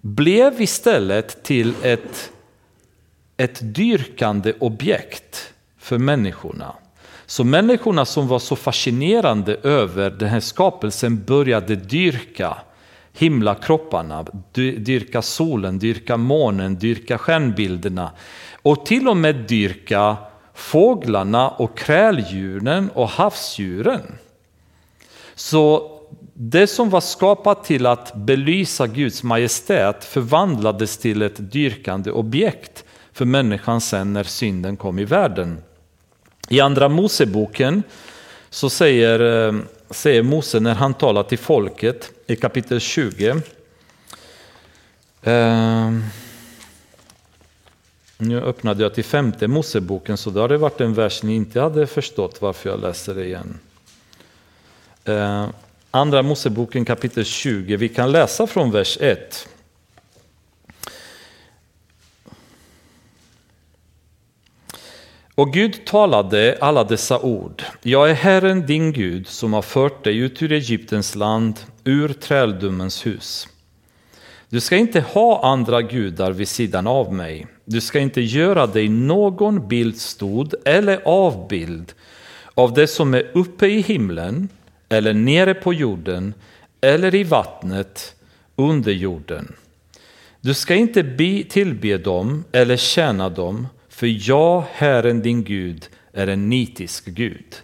[0.00, 2.30] blev istället till ett
[3.40, 6.74] ett dyrkande objekt för människorna.
[7.26, 12.56] Så människorna som var så fascinerande över den här skapelsen började dyrka
[13.12, 18.10] himlakropparna, dyrka solen, dyrka månen, dyrka stjärnbilderna
[18.62, 20.16] och till och med dyrka
[20.54, 24.18] fåglarna och kräldjuren och havsdjuren.
[25.34, 25.97] Så
[26.40, 33.24] det som var skapat till att belysa Guds majestät förvandlades till ett dyrkande objekt för
[33.24, 35.62] människan sen när synden kom i världen.
[36.48, 37.82] I andra Moseboken
[38.50, 39.60] så säger, eh,
[39.90, 43.30] säger Mose när han talar till folket i kapitel 20.
[45.22, 45.92] Eh,
[48.18, 51.60] nu öppnade jag till femte Moseboken så då har det varit en vers ni inte
[51.60, 53.58] hade förstått varför jag läser det igen.
[55.04, 55.46] Eh,
[55.90, 59.48] Andra Moseboken kapitel 20, vi kan läsa från vers 1.
[65.34, 67.62] Och Gud talade alla dessa ord.
[67.82, 73.06] Jag är Herren din Gud som har fört dig ut ur Egyptens land, ur träldomens
[73.06, 73.48] hus.
[74.48, 77.46] Du ska inte ha andra gudar vid sidan av mig.
[77.64, 81.92] Du ska inte göra dig någon bildstod eller avbild
[82.54, 84.48] av det som är uppe i himlen
[84.88, 86.34] eller nere på jorden
[86.80, 88.14] eller i vattnet
[88.56, 89.52] under jorden.
[90.40, 96.26] Du ska inte be tillbe dem eller tjäna dem för jag, Herren din Gud, är
[96.26, 97.56] en nitisk Gud.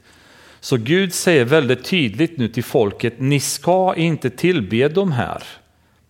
[0.60, 5.42] Så Gud säger väldigt tydligt nu till folket, ni ska inte tillbe de här.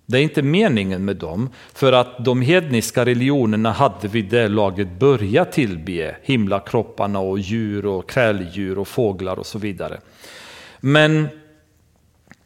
[0.06, 4.98] Det är inte meningen med dem, för att de hedniska religionerna hade vid det laget
[4.98, 10.00] börjat tillbe himlakropparna och djur och kräldjur och fåglar och så vidare.
[10.86, 11.28] Men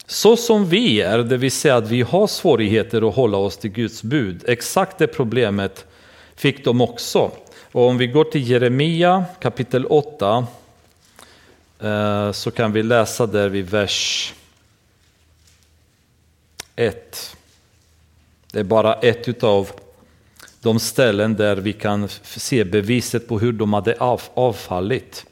[0.06, 3.70] så som vi är, det vill säga att vi har svårigheter att hålla oss till
[3.70, 5.86] Guds bud, exakt det problemet
[6.34, 7.30] fick de också.
[7.72, 10.46] Och om vi går till Jeremia kapitel 8
[11.80, 14.34] eh, så kan vi läsa där vid vers
[16.76, 17.36] 1.
[18.52, 19.70] Det är bara ett av
[20.60, 23.96] de ställen där vi kan se beviset på hur de hade
[24.34, 25.27] avfallit.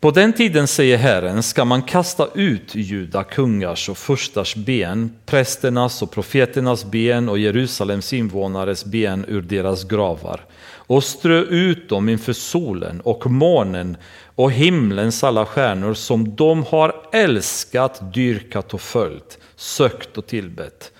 [0.00, 6.02] På den tiden, säger Herren, ska man kasta ut juda kungars och förstars ben, prästernas
[6.02, 10.40] och profeternas ben och Jerusalems invånares ben ur deras gravar
[10.74, 13.96] och strö ut dem inför solen och månen
[14.34, 20.92] och himlens alla stjärnor som de har älskat, dyrkat och följt, sökt och tillbett.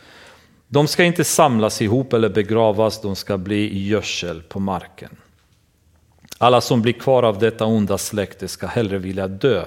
[0.68, 5.16] De ska inte samlas ihop eller begravas, de ska bli gödsel på marken.
[6.38, 9.64] Alla som blir kvar av detta onda släkte ska hellre vilja dö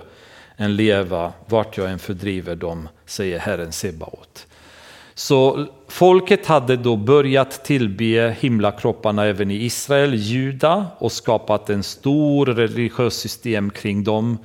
[0.57, 4.47] än leva vart jag än fördriver dem, säger Herren Sebaot.
[5.13, 12.45] Så folket hade då börjat tillbe himlakropparna även i Israel, Juda och skapat en stor
[12.45, 14.37] religiös system kring dem.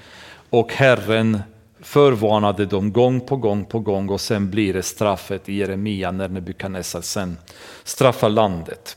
[0.50, 1.42] Och Herren
[1.80, 6.28] förvarnade dem gång på gång på gång och sen blir det straffet i Jeremia när
[6.28, 7.36] Nebukadnessar sen
[7.84, 8.96] straffar landet.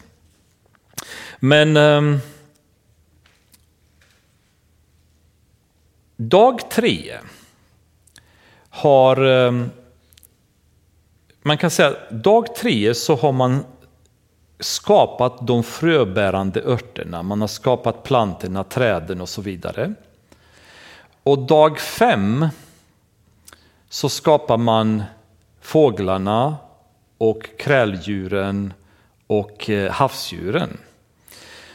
[1.39, 2.19] Men ehm,
[6.17, 7.17] dag tre
[8.69, 9.51] har eh,
[11.41, 13.65] man kan säga dag tre så har man
[14.59, 19.93] skapat de fröbärande örterna, man har skapat plantorna, träden och så vidare.
[21.23, 22.47] Och dag fem
[23.89, 25.03] så skapar man
[25.61, 26.57] fåglarna
[27.17, 28.73] och kräldjuren
[29.27, 30.77] och eh, havsdjuren.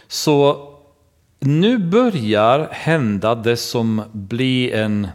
[0.08, 0.71] Så
[1.44, 5.08] nu börjar hända det som blir en,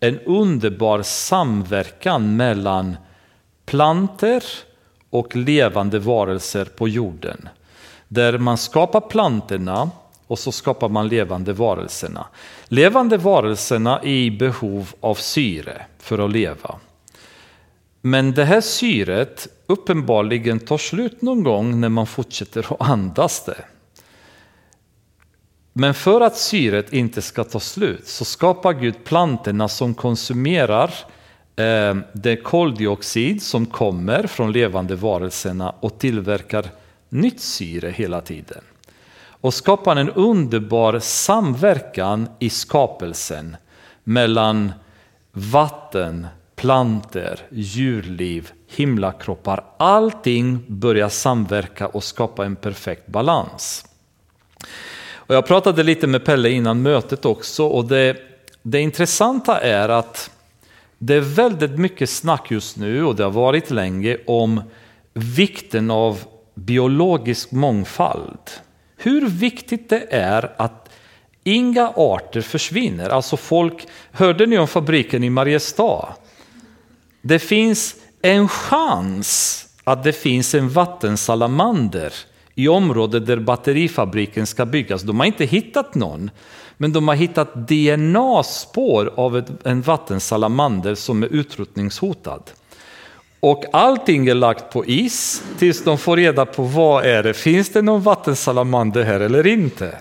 [0.00, 2.96] en underbar samverkan mellan
[3.66, 4.44] planter
[5.10, 7.48] och levande varelser på jorden.
[8.08, 9.90] Där man skapar plantorna
[10.26, 12.26] och så skapar man levande varelserna.
[12.68, 16.74] Levande varelserna är i behov av syre för att leva.
[18.00, 23.64] Men det här syret uppenbarligen tar slut någon gång när man fortsätter att andas det.
[25.76, 30.94] Men för att syret inte ska ta slut så skapar Gud plantorna som konsumerar
[31.56, 36.66] eh, det koldioxid som kommer från levande varelserna och tillverkar
[37.08, 38.60] nytt syre hela tiden.
[39.26, 43.56] Och skapar en underbar samverkan i skapelsen
[44.04, 44.72] mellan
[45.32, 49.64] vatten, planter, djurliv, himlakroppar.
[49.76, 53.86] Allting börjar samverka och skapa en perfekt balans.
[55.26, 58.16] Och jag pratade lite med Pelle innan mötet också och det,
[58.62, 60.30] det intressanta är att
[60.98, 64.62] det är väldigt mycket snack just nu och det har varit länge om
[65.14, 66.18] vikten av
[66.54, 68.50] biologisk mångfald.
[68.96, 70.88] Hur viktigt det är att
[71.44, 73.10] inga arter försvinner.
[73.10, 76.08] Alltså folk, hörde ni om fabriken i Mariestad?
[77.22, 82.12] Det finns en chans att det finns en vattensalamander
[82.54, 85.02] i området där batterifabriken ska byggas.
[85.02, 86.30] De har inte hittat någon,
[86.76, 92.50] men de har hittat DNA-spår av en vattensalamander som är utrotningshotad.
[93.40, 97.68] Och allting är lagt på is tills de får reda på vad är det, finns
[97.68, 99.98] det någon vattensalamander här eller inte?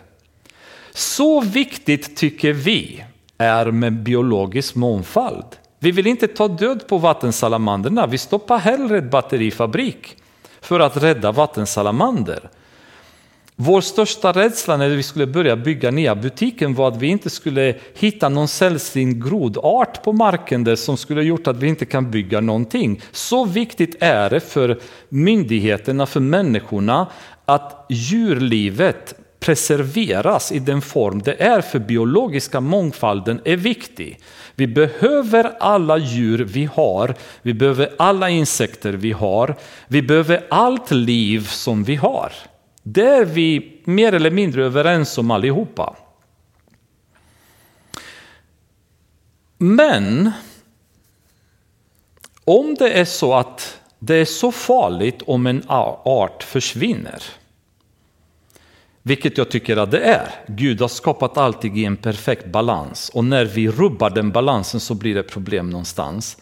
[0.91, 3.03] Så viktigt tycker vi
[3.37, 5.45] är med biologisk mångfald.
[5.79, 10.15] Vi vill inte ta död på vattensalamanderna, vi stoppar hellre ett batterifabrik
[10.63, 12.49] för att rädda vattensalamander.
[13.55, 17.75] Vår största rädsla när vi skulle börja bygga nya butiken var att vi inte skulle
[17.93, 22.41] hitta någon sällsynt grodart på marken där som skulle gjort att vi inte kan bygga
[22.41, 23.01] någonting.
[23.11, 27.07] Så viktigt är det för myndigheterna, för människorna
[27.45, 34.19] att djurlivet preserveras i den form det är för biologiska mångfalden är viktig.
[34.55, 39.55] Vi behöver alla djur vi har, vi behöver alla insekter vi har,
[39.87, 42.31] vi behöver allt liv som vi har.
[42.83, 45.95] Det är vi mer eller mindre överens om allihopa.
[49.57, 50.31] Men
[52.45, 57.23] om det är så att det är så farligt om en art försvinner,
[59.03, 60.29] vilket jag tycker att det är.
[60.47, 64.93] Gud har skapat allting i en perfekt balans och när vi rubbar den balansen så
[64.95, 66.37] blir det problem någonstans.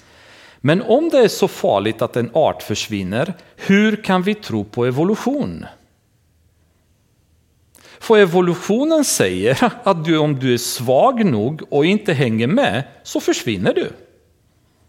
[0.57, 4.86] Men om det är så farligt att en art försvinner, hur kan vi tro på
[4.86, 5.66] evolution?
[7.99, 13.20] För evolutionen säger att du, om du är svag nog och inte hänger med så
[13.20, 13.91] försvinner du.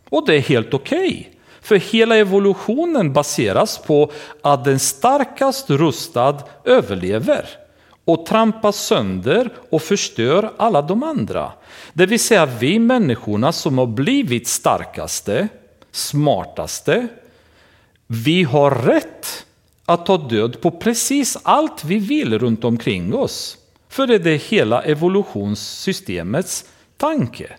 [0.08, 0.98] Och det är helt okej.
[0.98, 1.24] Okay.
[1.60, 4.12] För hela evolutionen baseras på
[4.42, 7.61] att den starkast rustad överlever
[8.04, 11.52] och trampar sönder och förstör alla de andra.
[11.92, 15.48] Det vill säga vi människorna som har blivit starkaste,
[15.92, 17.08] smartaste,
[18.06, 19.46] vi har rätt
[19.84, 23.58] att ta död på precis allt vi vill runt omkring oss.
[23.88, 26.64] För det är det hela evolutionssystemets
[26.96, 27.56] tanke.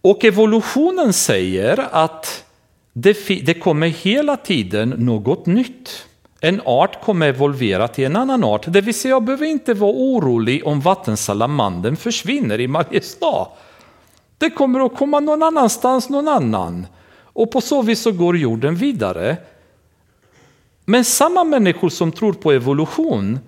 [0.00, 2.44] Och evolutionen säger att
[2.92, 6.06] det, det kommer hela tiden något nytt.
[6.46, 8.64] En art kommer evolvera till en annan art.
[8.68, 13.48] Det vill säga, jag behöver inte vara orolig om vattensalamanden försvinner i Mariestad.
[14.38, 16.86] Det kommer att komma någon annanstans, någon annan.
[17.22, 19.36] Och på så vis så går jorden vidare.
[20.84, 23.38] Men samma människor som tror på evolution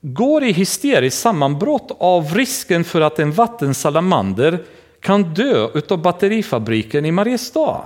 [0.00, 4.64] går i hysteriskt sammanbrott av risken för att en vattensalamander
[5.00, 7.80] kan dö av batterifabriken i Mariestad.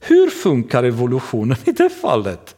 [0.00, 2.56] Hur funkar evolutionen i det fallet?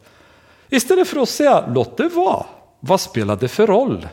[0.73, 2.45] Istället för att säga låt det vara,
[2.79, 4.07] vad spelar det för roll?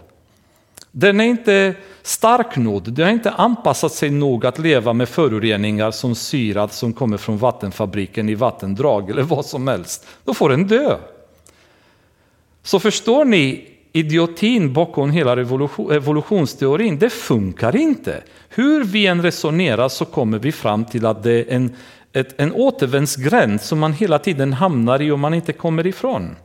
[0.91, 5.91] Den är inte stark nog, den har inte anpassat sig nog att leva med föroreningar
[5.91, 10.07] som syrat som kommer från vattenfabriken i vattendrag eller vad som helst.
[10.25, 10.97] Då får den dö.
[12.63, 16.99] Så förstår ni idiotin bakom hela evolutionsteorin?
[16.99, 18.23] Det funkar inte.
[18.49, 21.77] Hur vi än resonerar så kommer vi fram till att det är en,
[22.13, 26.37] ett, en återvändsgränd som man hela tiden hamnar i och man inte kommer ifrån.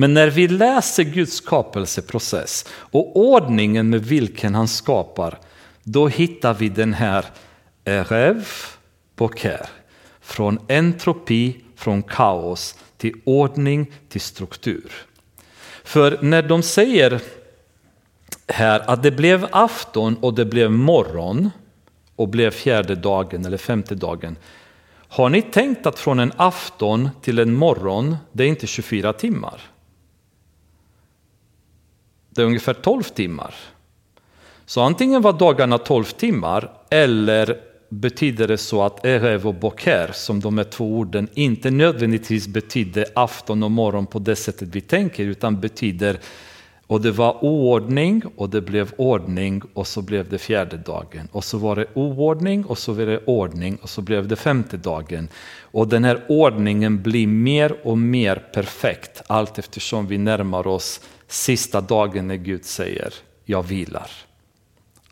[0.00, 5.38] Men när vi läser Guds skapelseprocess och ordningen med vilken han skapar,
[5.82, 7.24] då hittar vi den här
[7.84, 8.46] Erev
[9.16, 9.66] Boker.
[10.20, 14.92] Från entropi, från kaos till ordning, till struktur.
[15.84, 17.20] För när de säger
[18.48, 21.50] här att det blev afton och det blev morgon
[22.16, 24.36] och blev fjärde dagen eller femte dagen.
[25.08, 29.69] Har ni tänkt att från en afton till en morgon, det är inte 24 timmar?
[32.30, 33.54] Det är ungefär 12 timmar.
[34.66, 40.40] Så antingen var dagarna 12 timmar eller betyder det så att Erev och Boker, som
[40.40, 45.24] de är två orden, inte nödvändigtvis betyder afton och morgon på det sättet vi tänker,
[45.24, 46.18] utan betyder
[46.90, 51.28] Och det var oordning och det blev ordning och så blev det fjärde dagen.
[51.32, 54.76] Och så var det oordning och så var det ordning och så blev det femte
[54.76, 55.28] dagen.
[55.60, 61.00] Och den här ordningen blir mer och mer perfekt allt eftersom vi närmar oss
[61.30, 63.14] sista dagen när Gud säger
[63.44, 64.10] jag vilar.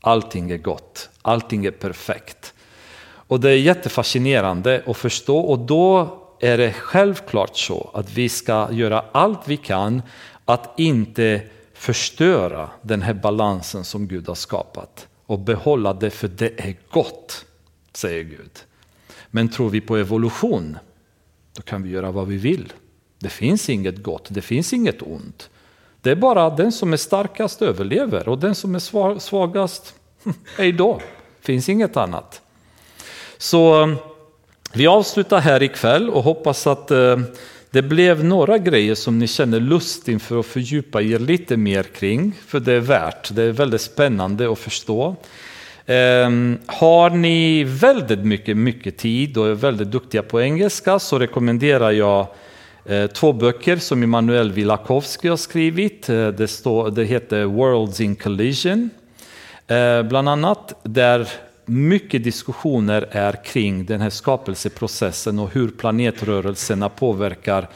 [0.00, 2.54] Allting är gott, allting är perfekt.
[3.00, 8.68] Och det är jättefascinerande att förstå och då är det självklart så att vi ska
[8.72, 10.02] göra allt vi kan
[10.44, 11.42] att inte
[11.74, 17.44] förstöra den här balansen som Gud har skapat och behålla det för det är gott,
[17.92, 18.50] säger Gud.
[19.30, 20.78] Men tror vi på evolution,
[21.56, 22.72] då kan vi göra vad vi vill.
[23.18, 25.50] Det finns inget gott, det finns inget ont.
[26.02, 29.94] Det är bara den som är starkast överlever och den som är svagast,
[30.56, 31.00] hej då.
[31.40, 32.40] finns inget annat.
[33.38, 33.94] Så eh,
[34.72, 37.18] vi avslutar här ikväll och hoppas att eh,
[37.70, 42.32] det blev några grejer som ni känner lust inför att fördjupa er lite mer kring,
[42.46, 45.16] för det är värt, det är väldigt spännande att förstå.
[45.86, 51.90] Ehm, har ni väldigt mycket, mycket tid och är väldigt duktiga på engelska så rekommenderar
[51.90, 52.26] jag
[52.88, 56.08] Eh, två böcker som Emanuel Vilakowski har skrivit.
[56.08, 58.90] Eh, det, står, det heter Worlds in Collision,
[59.66, 61.28] eh, bland annat, där
[61.64, 67.68] mycket diskussioner är kring den här skapelseprocessen och hur planetrörelserna påverkar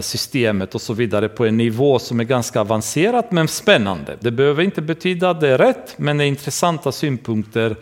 [0.00, 4.16] systemet och så vidare på en nivå som är ganska avancerat men spännande.
[4.20, 7.76] Det behöver inte betyda att det är rätt men det är intressanta synpunkter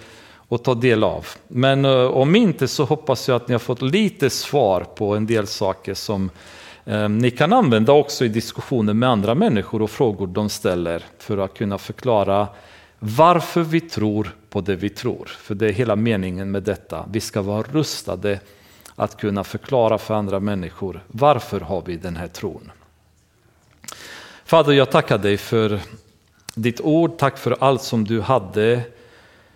[0.50, 1.26] att ta del av.
[1.48, 5.26] Men eh, om inte så hoppas jag att ni har fått lite svar på en
[5.26, 6.30] del saker som
[6.84, 11.38] eh, ni kan använda också i diskussioner med andra människor och frågor de ställer för
[11.38, 12.48] att kunna förklara
[12.98, 15.26] varför vi tror på det vi tror.
[15.26, 17.04] För det är hela meningen med detta.
[17.10, 18.40] Vi ska vara rustade
[18.96, 22.70] att kunna förklara för andra människor varför har vi den här tron.
[24.44, 25.80] Fader, jag tackar dig för
[26.54, 27.18] ditt ord.
[27.18, 28.82] Tack för allt som du hade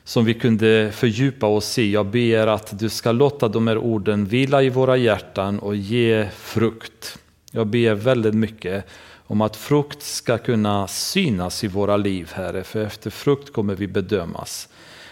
[0.04, 1.92] som vi kunde fördjupa oss i.
[1.92, 6.28] Jag ber att du ska låta de här orden vila i våra hjärtan och ge
[6.36, 7.18] frukt.
[7.50, 8.84] Jag ber väldigt mycket
[9.26, 13.86] om att frukt ska kunna synas i våra liv, Herre, för efter frukt kommer vi
[13.86, 14.68] bedömas.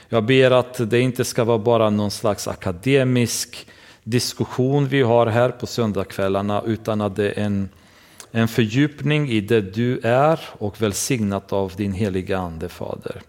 [0.09, 3.67] Jag ber att det inte ska vara bara någon slags akademisk
[4.05, 7.69] diskussion vi har här på söndagskvällarna, utan att det är en,
[8.31, 13.23] en fördjupning i det du är och välsignat av din heliga Ande, Fader.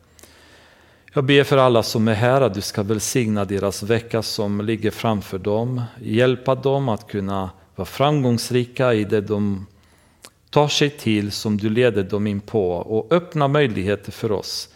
[1.15, 4.91] Jag ber för alla som är här att du ska välsigna deras vecka som ligger
[4.91, 9.65] framför dem, hjälpa dem att kunna vara framgångsrika i det de
[10.49, 14.69] tar sig till som du leder dem in på och öppna möjligheter för oss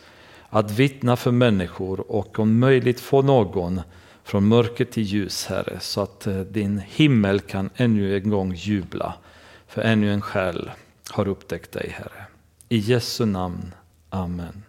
[0.50, 3.82] att vittna för människor och om möjligt få någon
[4.24, 9.14] från mörker till ljus, Herre, så att eh, din himmel kan ännu en gång jubla.
[9.68, 10.72] För ännu en själ
[11.10, 12.26] har upptäckt dig, Herre.
[12.70, 13.74] I Jesu namn.
[14.10, 14.67] Amen.